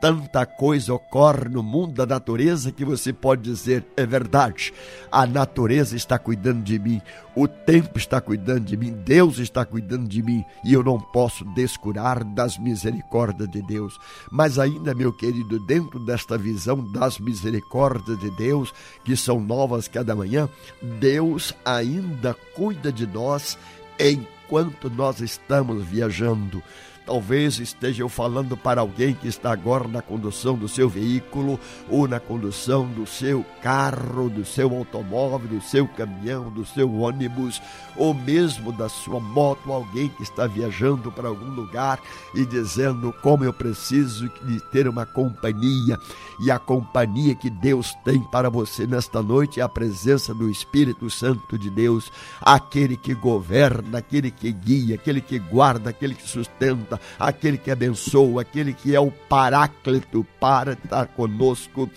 [0.00, 4.72] tanta coisa ocorre no mundo da natureza que você pode dizer: é verdade,
[5.10, 7.00] a natureza está cuidando de mim,
[7.34, 11.44] o tempo está cuidando de mim, Deus está cuidando de mim e eu não posso
[11.54, 13.98] descurar das misericórdias de Deus.
[14.30, 18.72] Mas ainda, meu querido, dentro desta visão das misericórdias de Deus,
[19.04, 20.48] que são novas cada manhã,
[21.00, 23.58] Deus ainda cuida de nós
[23.98, 26.62] enquanto nós estamos viajando.
[27.06, 32.08] Talvez esteja eu falando para alguém que está agora na condução do seu veículo ou
[32.08, 37.62] na condução do seu carro, do seu automóvel, do seu caminhão, do seu ônibus
[37.96, 42.00] ou mesmo da sua moto, alguém que está viajando para algum lugar
[42.34, 45.96] e dizendo como eu preciso de ter uma companhia.
[46.40, 51.08] E a companhia que Deus tem para você nesta noite é a presença do Espírito
[51.08, 56.95] Santo de Deus, aquele que governa, aquele que guia, aquele que guarda, aquele que sustenta,
[57.18, 61.90] aquele que abençoa, aquele que é o paráclito para estar conosco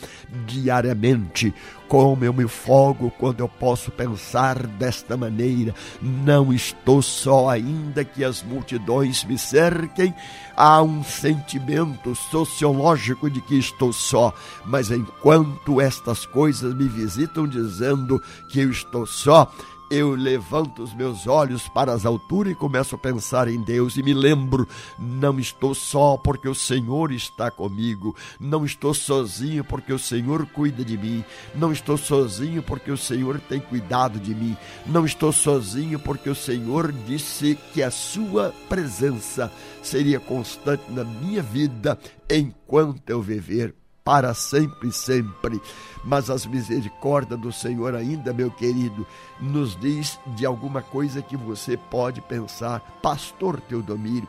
[0.46, 1.54] diariamente.
[1.88, 5.74] Como eu me folgo quando eu posso pensar desta maneira.
[6.00, 10.14] Não estou só, ainda que as multidões me cerquem.
[10.56, 14.32] Há um sentimento sociológico de que estou só,
[14.66, 19.52] mas enquanto estas coisas me visitam dizendo que eu estou só,
[19.90, 24.04] eu levanto os meus olhos para as alturas e começo a pensar em Deus e
[24.04, 24.68] me lembro:
[24.98, 30.86] não estou só porque o Senhor está comigo, não estou sozinho porque o Senhor cuida
[30.86, 31.24] de mim,
[31.56, 36.36] não estou sozinho porque o Senhor tem cuidado de mim, não estou sozinho porque o
[36.36, 41.98] Senhor disse que a Sua presença seria constante na minha vida
[42.30, 45.62] enquanto eu viver para sempre sempre.
[46.04, 49.06] Mas as misericórdias do Senhor ainda, meu querido,
[49.40, 54.28] nos diz de alguma coisa que você pode pensar, Pastor Teodomiro,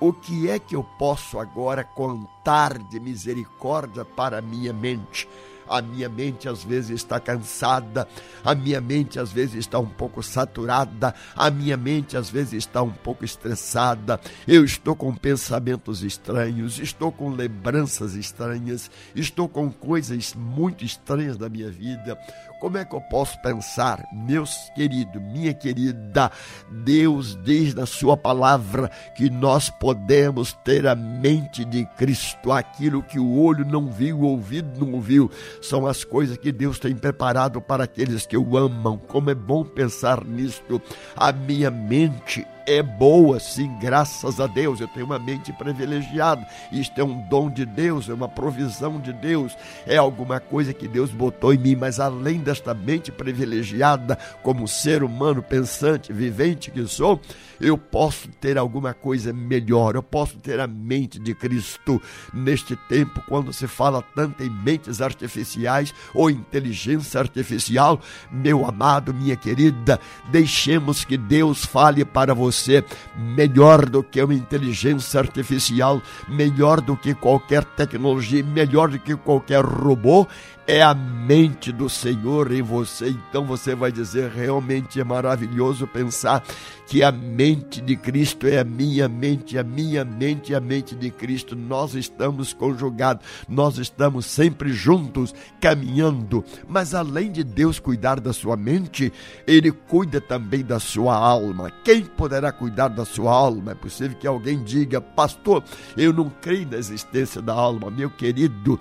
[0.00, 5.28] o que é que eu posso agora contar de misericórdia para a minha mente?
[5.72, 8.06] A minha mente às vezes está cansada,
[8.44, 12.82] a minha mente às vezes está um pouco saturada, a minha mente às vezes está
[12.82, 14.20] um pouco estressada.
[14.46, 21.48] Eu estou com pensamentos estranhos, estou com lembranças estranhas, estou com coisas muito estranhas da
[21.48, 22.18] minha vida.
[22.62, 26.30] Como é que eu posso pensar, meus queridos, minha querida,
[26.70, 33.18] Deus diz na Sua palavra que nós podemos ter a mente de Cristo, aquilo que
[33.18, 35.28] o olho não viu, o ouvido não ouviu,
[35.60, 38.96] são as coisas que Deus tem preparado para aqueles que o amam.
[38.96, 40.80] Como é bom pensar nisto.
[41.16, 44.80] A minha mente é boa, sim, graças a Deus.
[44.80, 46.46] Eu tenho uma mente privilegiada.
[46.70, 49.56] Isto é um dom de Deus, é uma provisão de Deus,
[49.86, 51.76] é alguma coisa que Deus botou em mim.
[51.76, 57.20] Mas além desta mente privilegiada, como ser humano pensante, vivente que sou,
[57.62, 59.94] eu posso ter alguma coisa melhor.
[59.94, 62.02] Eu posso ter a mente de Cristo
[62.34, 68.00] neste tempo, quando se fala tanto em mentes artificiais ou inteligência artificial.
[68.32, 70.00] Meu amado, minha querida,
[70.30, 72.84] deixemos que Deus fale para você
[73.16, 79.64] melhor do que uma inteligência artificial, melhor do que qualquer tecnologia, melhor do que qualquer
[79.64, 80.26] robô
[80.66, 83.08] é a mente do Senhor em você.
[83.08, 86.42] Então você vai dizer: realmente é maravilhoso pensar
[86.86, 90.94] que a mente de Cristo é a minha mente, a minha mente é a mente
[90.94, 91.56] de Cristo.
[91.56, 96.44] Nós estamos conjugados, nós estamos sempre juntos, caminhando.
[96.68, 99.12] Mas além de Deus cuidar da sua mente,
[99.46, 101.72] Ele cuida também da sua alma.
[101.84, 103.72] Quem poderá cuidar da sua alma?
[103.72, 105.64] É possível que alguém diga, pastor,
[105.96, 108.78] eu não creio na existência da alma, meu querido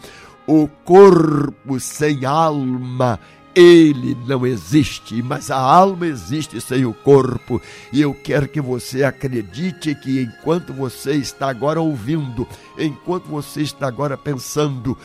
[0.47, 3.19] o corpo sem alma
[3.53, 7.61] ele não existe, mas a alma existe sem o corpo.
[7.91, 13.87] E eu quero que você acredite que enquanto você está agora ouvindo, enquanto você está
[13.87, 14.97] agora pensando,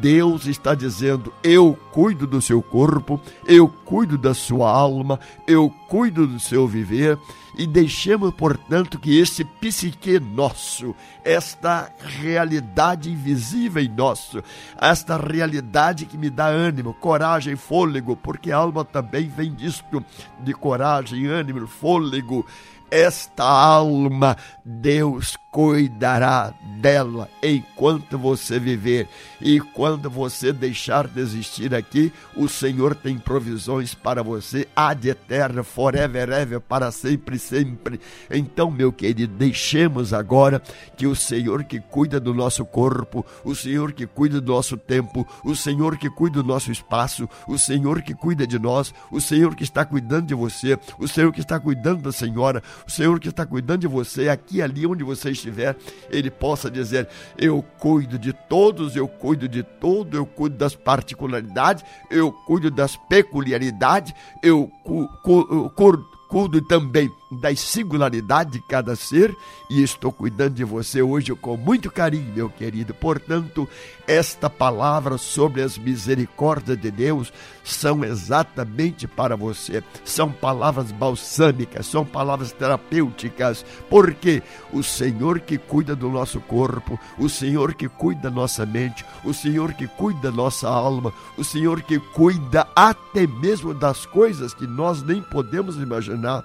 [0.00, 6.26] Deus está dizendo: Eu cuido do seu corpo, eu cuido da sua alma, eu cuido
[6.26, 7.18] do seu viver
[7.56, 10.94] e deixemos, portanto, que esse psique nosso,
[11.24, 14.42] esta realidade invisível em nosso,
[14.80, 20.04] esta realidade que me dá ânimo, coragem, fôlego, porque a alma também vem disto,
[20.38, 22.46] de coragem, ânimo, fôlego,
[22.90, 29.08] esta alma, Deus cuidará dela enquanto você viver.
[29.40, 35.64] E quando você deixar de existir aqui, o Senhor tem provisões para você ad eterno,
[35.64, 38.00] forever, ever, para sempre, sempre.
[38.30, 40.62] Então, meu querido, deixemos agora
[40.96, 45.26] que o Senhor que cuida do nosso corpo, o Senhor que cuida do nosso tempo,
[45.44, 49.54] o Senhor que cuida do nosso espaço, o Senhor que cuida de nós, o Senhor
[49.56, 53.28] que está cuidando de você, o Senhor que está cuidando da senhora, o Senhor que
[53.28, 55.76] está cuidando de você, aqui ali onde você estiver,
[56.10, 61.84] Ele possa dizer: Eu cuido de todos, eu cuido de tudo, eu cuido das particularidades,
[62.10, 64.12] eu cuido das peculiaridades,
[64.42, 67.10] eu cu, cu, cu, cuido também
[67.40, 69.34] da singularidade de cada ser
[69.68, 72.94] e estou cuidando de você hoje com muito carinho, meu querido.
[72.94, 73.68] Portanto,
[74.06, 77.32] esta palavra sobre as misericórdias de Deus
[77.70, 79.82] são exatamente para você.
[80.04, 84.42] São palavras balsâmicas, são palavras terapêuticas, porque
[84.72, 89.32] o Senhor que cuida do nosso corpo, o Senhor que cuida da nossa mente, o
[89.32, 94.66] Senhor que cuida da nossa alma, o Senhor que cuida até mesmo das coisas que
[94.66, 96.44] nós nem podemos imaginar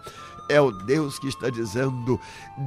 [0.49, 2.19] é o Deus que está dizendo: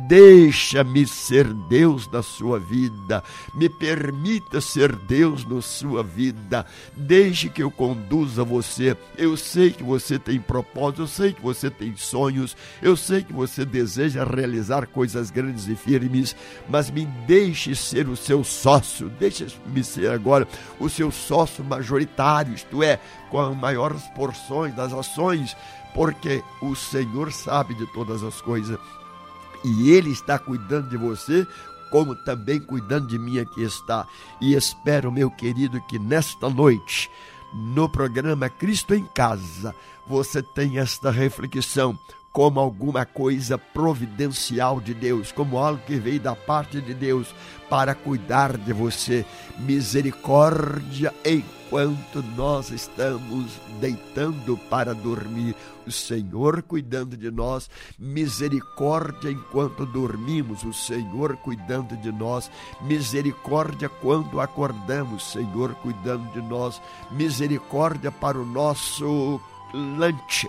[0.09, 3.23] deixa-me ser Deus na sua vida,
[3.55, 6.67] me permita ser Deus na sua vida,
[6.97, 8.97] deixe que eu conduza você.
[9.17, 13.33] Eu sei que você tem propósito, eu sei que você tem sonhos, eu sei que
[13.33, 16.35] você deseja realizar coisas grandes e firmes,
[16.69, 20.47] mas me deixe ser o seu sócio, deixe-me ser agora
[20.79, 22.99] o seu sócio majoritário, isto é,
[23.31, 25.57] com as maiores porções das ações
[25.95, 28.79] porque o Senhor sabe de todas as coisas
[29.65, 31.47] e Ele está cuidando de você,
[31.91, 34.07] como também cuidando de mim aqui está.
[34.41, 37.11] E espero, meu querido, que nesta noite,
[37.53, 39.75] no programa Cristo em Casa,
[40.07, 41.99] você tenha esta reflexão
[42.39, 47.35] como alguma coisa providencial de Deus, como algo que veio da parte de Deus
[47.69, 49.27] para cuidar de você.
[49.59, 55.57] Misericórdia enquanto nós estamos deitando para dormir.
[55.85, 57.69] O Senhor cuidando de nós,
[57.99, 62.49] misericórdia enquanto dormimos, o Senhor cuidando de nós,
[62.83, 66.81] misericórdia quando acordamos, Senhor cuidando de nós,
[67.11, 69.41] misericórdia para o nosso
[69.75, 70.49] lanche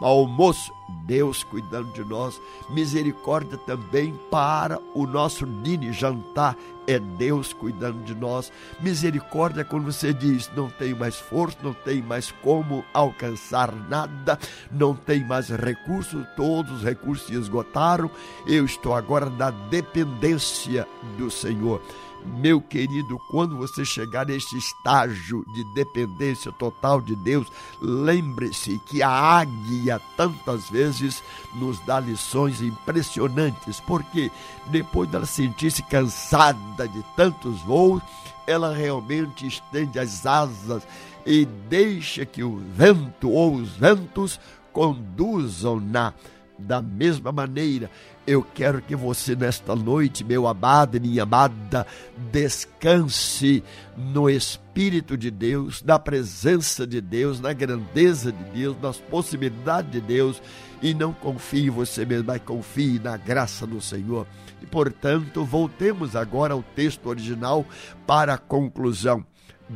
[0.00, 0.72] almoço,
[1.04, 2.40] Deus cuidando de nós,
[2.70, 10.12] misericórdia também para o nosso dini jantar, é Deus cuidando de nós, misericórdia quando você
[10.12, 14.38] diz, não tenho mais força, não tenho mais como alcançar nada,
[14.70, 18.10] não tenho mais recursos, todos os recursos se esgotaram,
[18.46, 20.86] eu estou agora na dependência
[21.16, 21.80] do Senhor.
[22.24, 27.46] Meu querido, quando você chegar neste estágio de dependência total de Deus,
[27.80, 31.22] lembre-se que a águia tantas vezes
[31.54, 34.30] nos dá lições impressionantes, porque
[34.66, 38.02] depois dela sentir-se cansada de tantos voos,
[38.46, 40.82] ela realmente estende as asas
[41.24, 44.38] e deixa que o vento ou os ventos
[44.72, 46.14] conduzam-na
[46.58, 47.90] da mesma maneira,
[48.30, 51.84] eu quero que você, nesta noite, meu amado e minha amada,
[52.30, 53.64] descanse
[53.96, 60.00] no Espírito de Deus, na presença de Deus, na grandeza de Deus, nas possibilidades de
[60.00, 60.40] Deus,
[60.80, 64.24] e não confie em você mesmo, mas confie na graça do Senhor.
[64.62, 67.66] E, portanto, voltemos agora ao texto original
[68.06, 69.26] para a conclusão.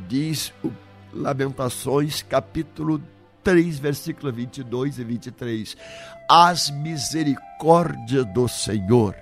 [0.08, 0.52] Diz
[1.12, 3.02] Lamentações, capítulo
[3.44, 5.76] 3, versículo 22 e 23.
[6.28, 9.14] As misericórdias do Senhor,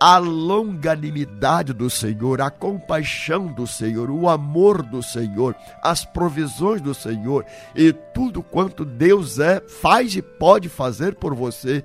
[0.00, 6.94] a longanimidade do Senhor, a compaixão do Senhor, o amor do Senhor, as provisões do
[6.94, 7.44] Senhor
[7.76, 11.84] e tudo quanto Deus é, faz e pode fazer por você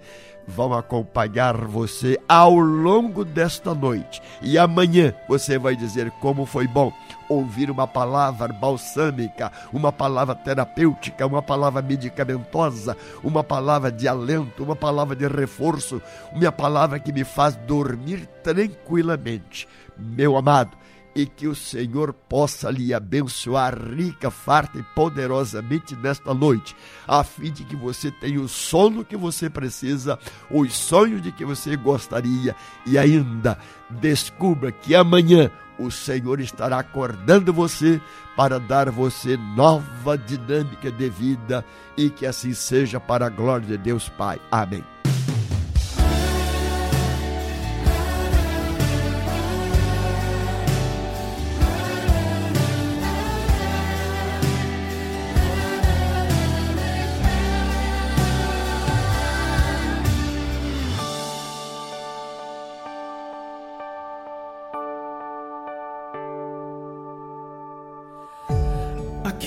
[0.49, 4.21] vão acompanhar você ao longo desta noite.
[4.41, 6.91] E amanhã você vai dizer como foi bom
[7.29, 14.75] ouvir uma palavra balsâmica, uma palavra terapêutica, uma palavra medicamentosa, uma palavra de alento, uma
[14.75, 16.01] palavra de reforço,
[16.33, 19.67] uma palavra que me faz dormir tranquilamente.
[19.95, 20.75] Meu amado,
[21.15, 26.75] e que o Senhor possa lhe abençoar rica, farta e poderosamente nesta noite,
[27.07, 31.43] a fim de que você tenha o sono que você precisa, os sonhos de que
[31.43, 32.55] você gostaria
[32.85, 33.57] e ainda
[33.89, 38.01] descubra que amanhã o Senhor estará acordando você
[38.35, 41.65] para dar você nova dinâmica de vida
[41.97, 44.39] e que assim seja para a glória de Deus Pai.
[44.51, 44.98] Amém.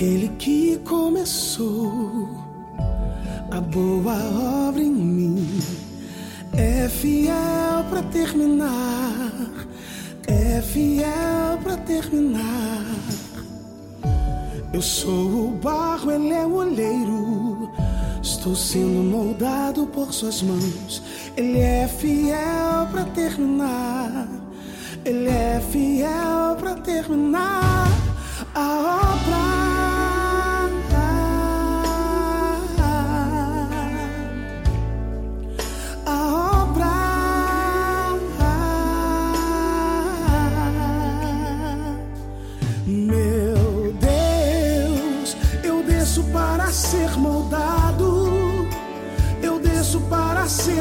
[0.03, 2.27] Aquele que começou
[3.49, 4.15] a boa
[4.67, 5.61] obra em mim
[6.51, 9.31] é fiel para terminar,
[10.27, 12.83] é fiel para terminar.
[14.73, 17.71] Eu sou o barro, ele é o olheiro,
[18.21, 21.01] Estou sendo moldado por suas mãos.
[21.37, 24.27] Ele é fiel para terminar.
[25.05, 27.87] Ele é fiel para terminar
[28.53, 29.72] a obra.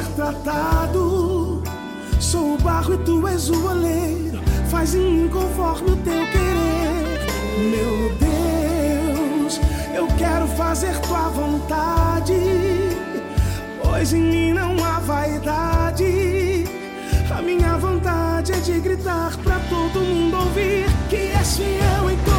[0.03, 1.63] Ser tratado.
[2.21, 4.41] Sou o barro e tu és o oleiro.
[4.69, 7.21] Faz em mim conforme o teu querer.
[7.71, 9.61] Meu Deus,
[9.95, 12.35] eu quero fazer tua vontade.
[13.83, 16.65] Pois em mim não há vaidade.
[17.31, 22.32] A minha vontade é de gritar pra todo mundo ouvir que és fiel em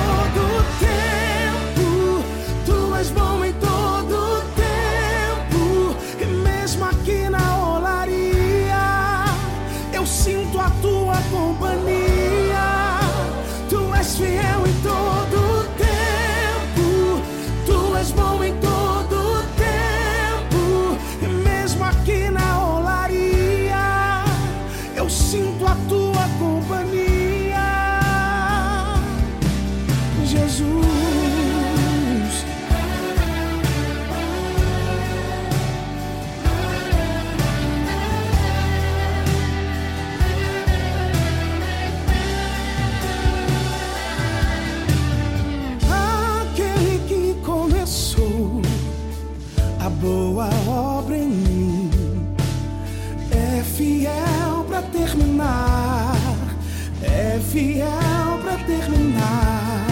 [57.53, 59.85] fiel para terminar.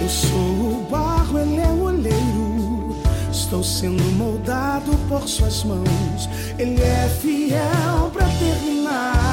[0.00, 2.96] Eu sou o barro, ele é o oleiro.
[3.30, 6.28] Estou sendo moldado por suas mãos.
[6.58, 9.29] Ele é fiel para terminar.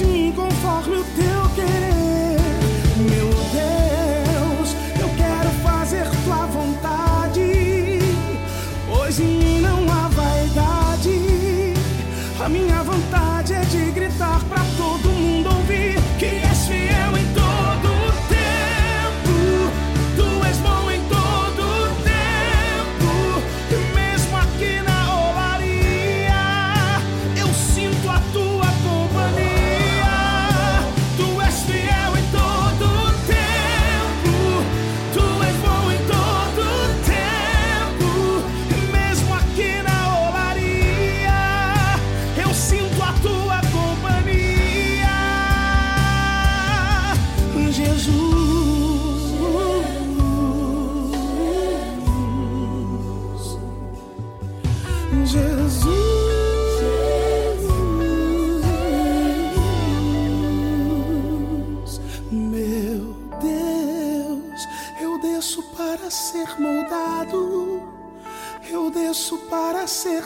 [0.00, 1.01] Mim conforme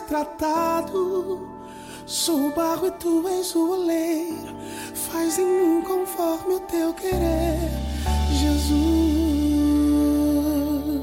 [0.06, 1.48] tratado.
[2.06, 4.56] Sou o barro e tu és o oleiro.
[4.94, 8.15] Faz em mim conforme o teu querer.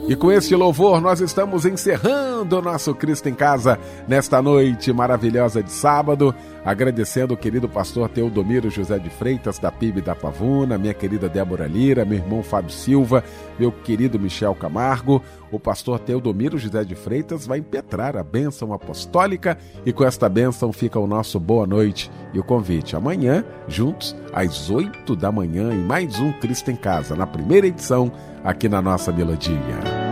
[0.06, 5.64] E com este louvor, nós estamos encerrando o nosso Cristo em Casa nesta noite maravilhosa
[5.64, 6.36] de sábado.
[6.66, 11.68] Agradecendo o querido pastor Teodomiro José de Freitas, da PIB da Pavuna, minha querida Débora
[11.68, 13.24] Lira, meu irmão Fábio Silva,
[13.58, 15.22] meu querido Michel Camargo.
[15.50, 20.74] O pastor Teodomiro José de Freitas vai impetrar a bênção apostólica e com esta bênção
[20.74, 22.94] fica o nosso boa noite e o convite.
[22.94, 28.12] Amanhã, juntos, às oito da manhã, em mais um Cristo em Casa, na primeira edição,
[28.44, 30.04] aqui na nossa melodia.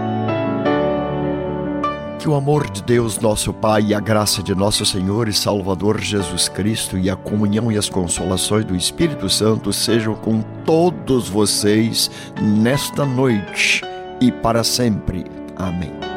[2.20, 6.00] Que o amor de Deus, nosso Pai, e a graça de nosso Senhor e Salvador
[6.00, 12.12] Jesus Cristo e a comunhão e as consolações do Espírito Santo sejam com todos vocês
[12.40, 13.82] nesta noite
[14.22, 15.26] e para sempre.
[15.58, 16.11] Amém.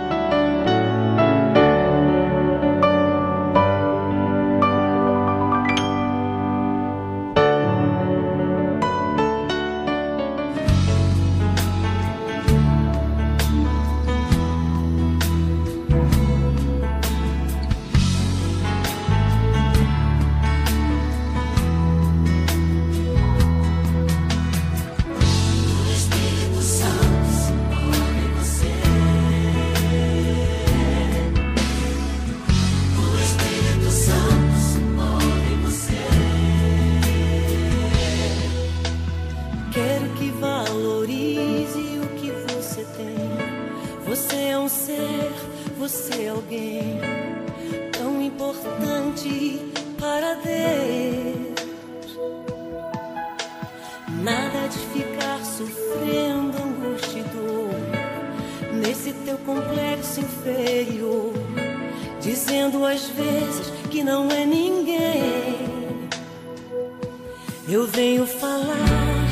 [67.75, 69.27] Eu venho falar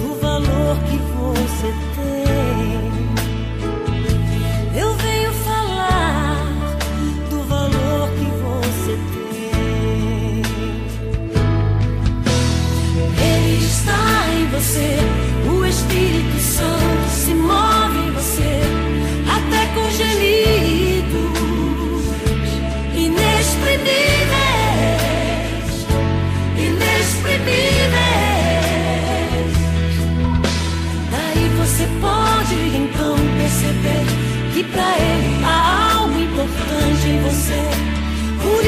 [0.00, 2.32] do valor que você tem.
[4.80, 6.46] Eu venho falar
[7.28, 8.96] do valor que você
[9.42, 10.42] tem.
[13.20, 14.00] Ele está
[14.34, 15.21] em você.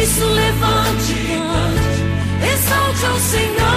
[0.04, 1.14] isso levante,
[2.52, 3.73] exalte ao Senhor.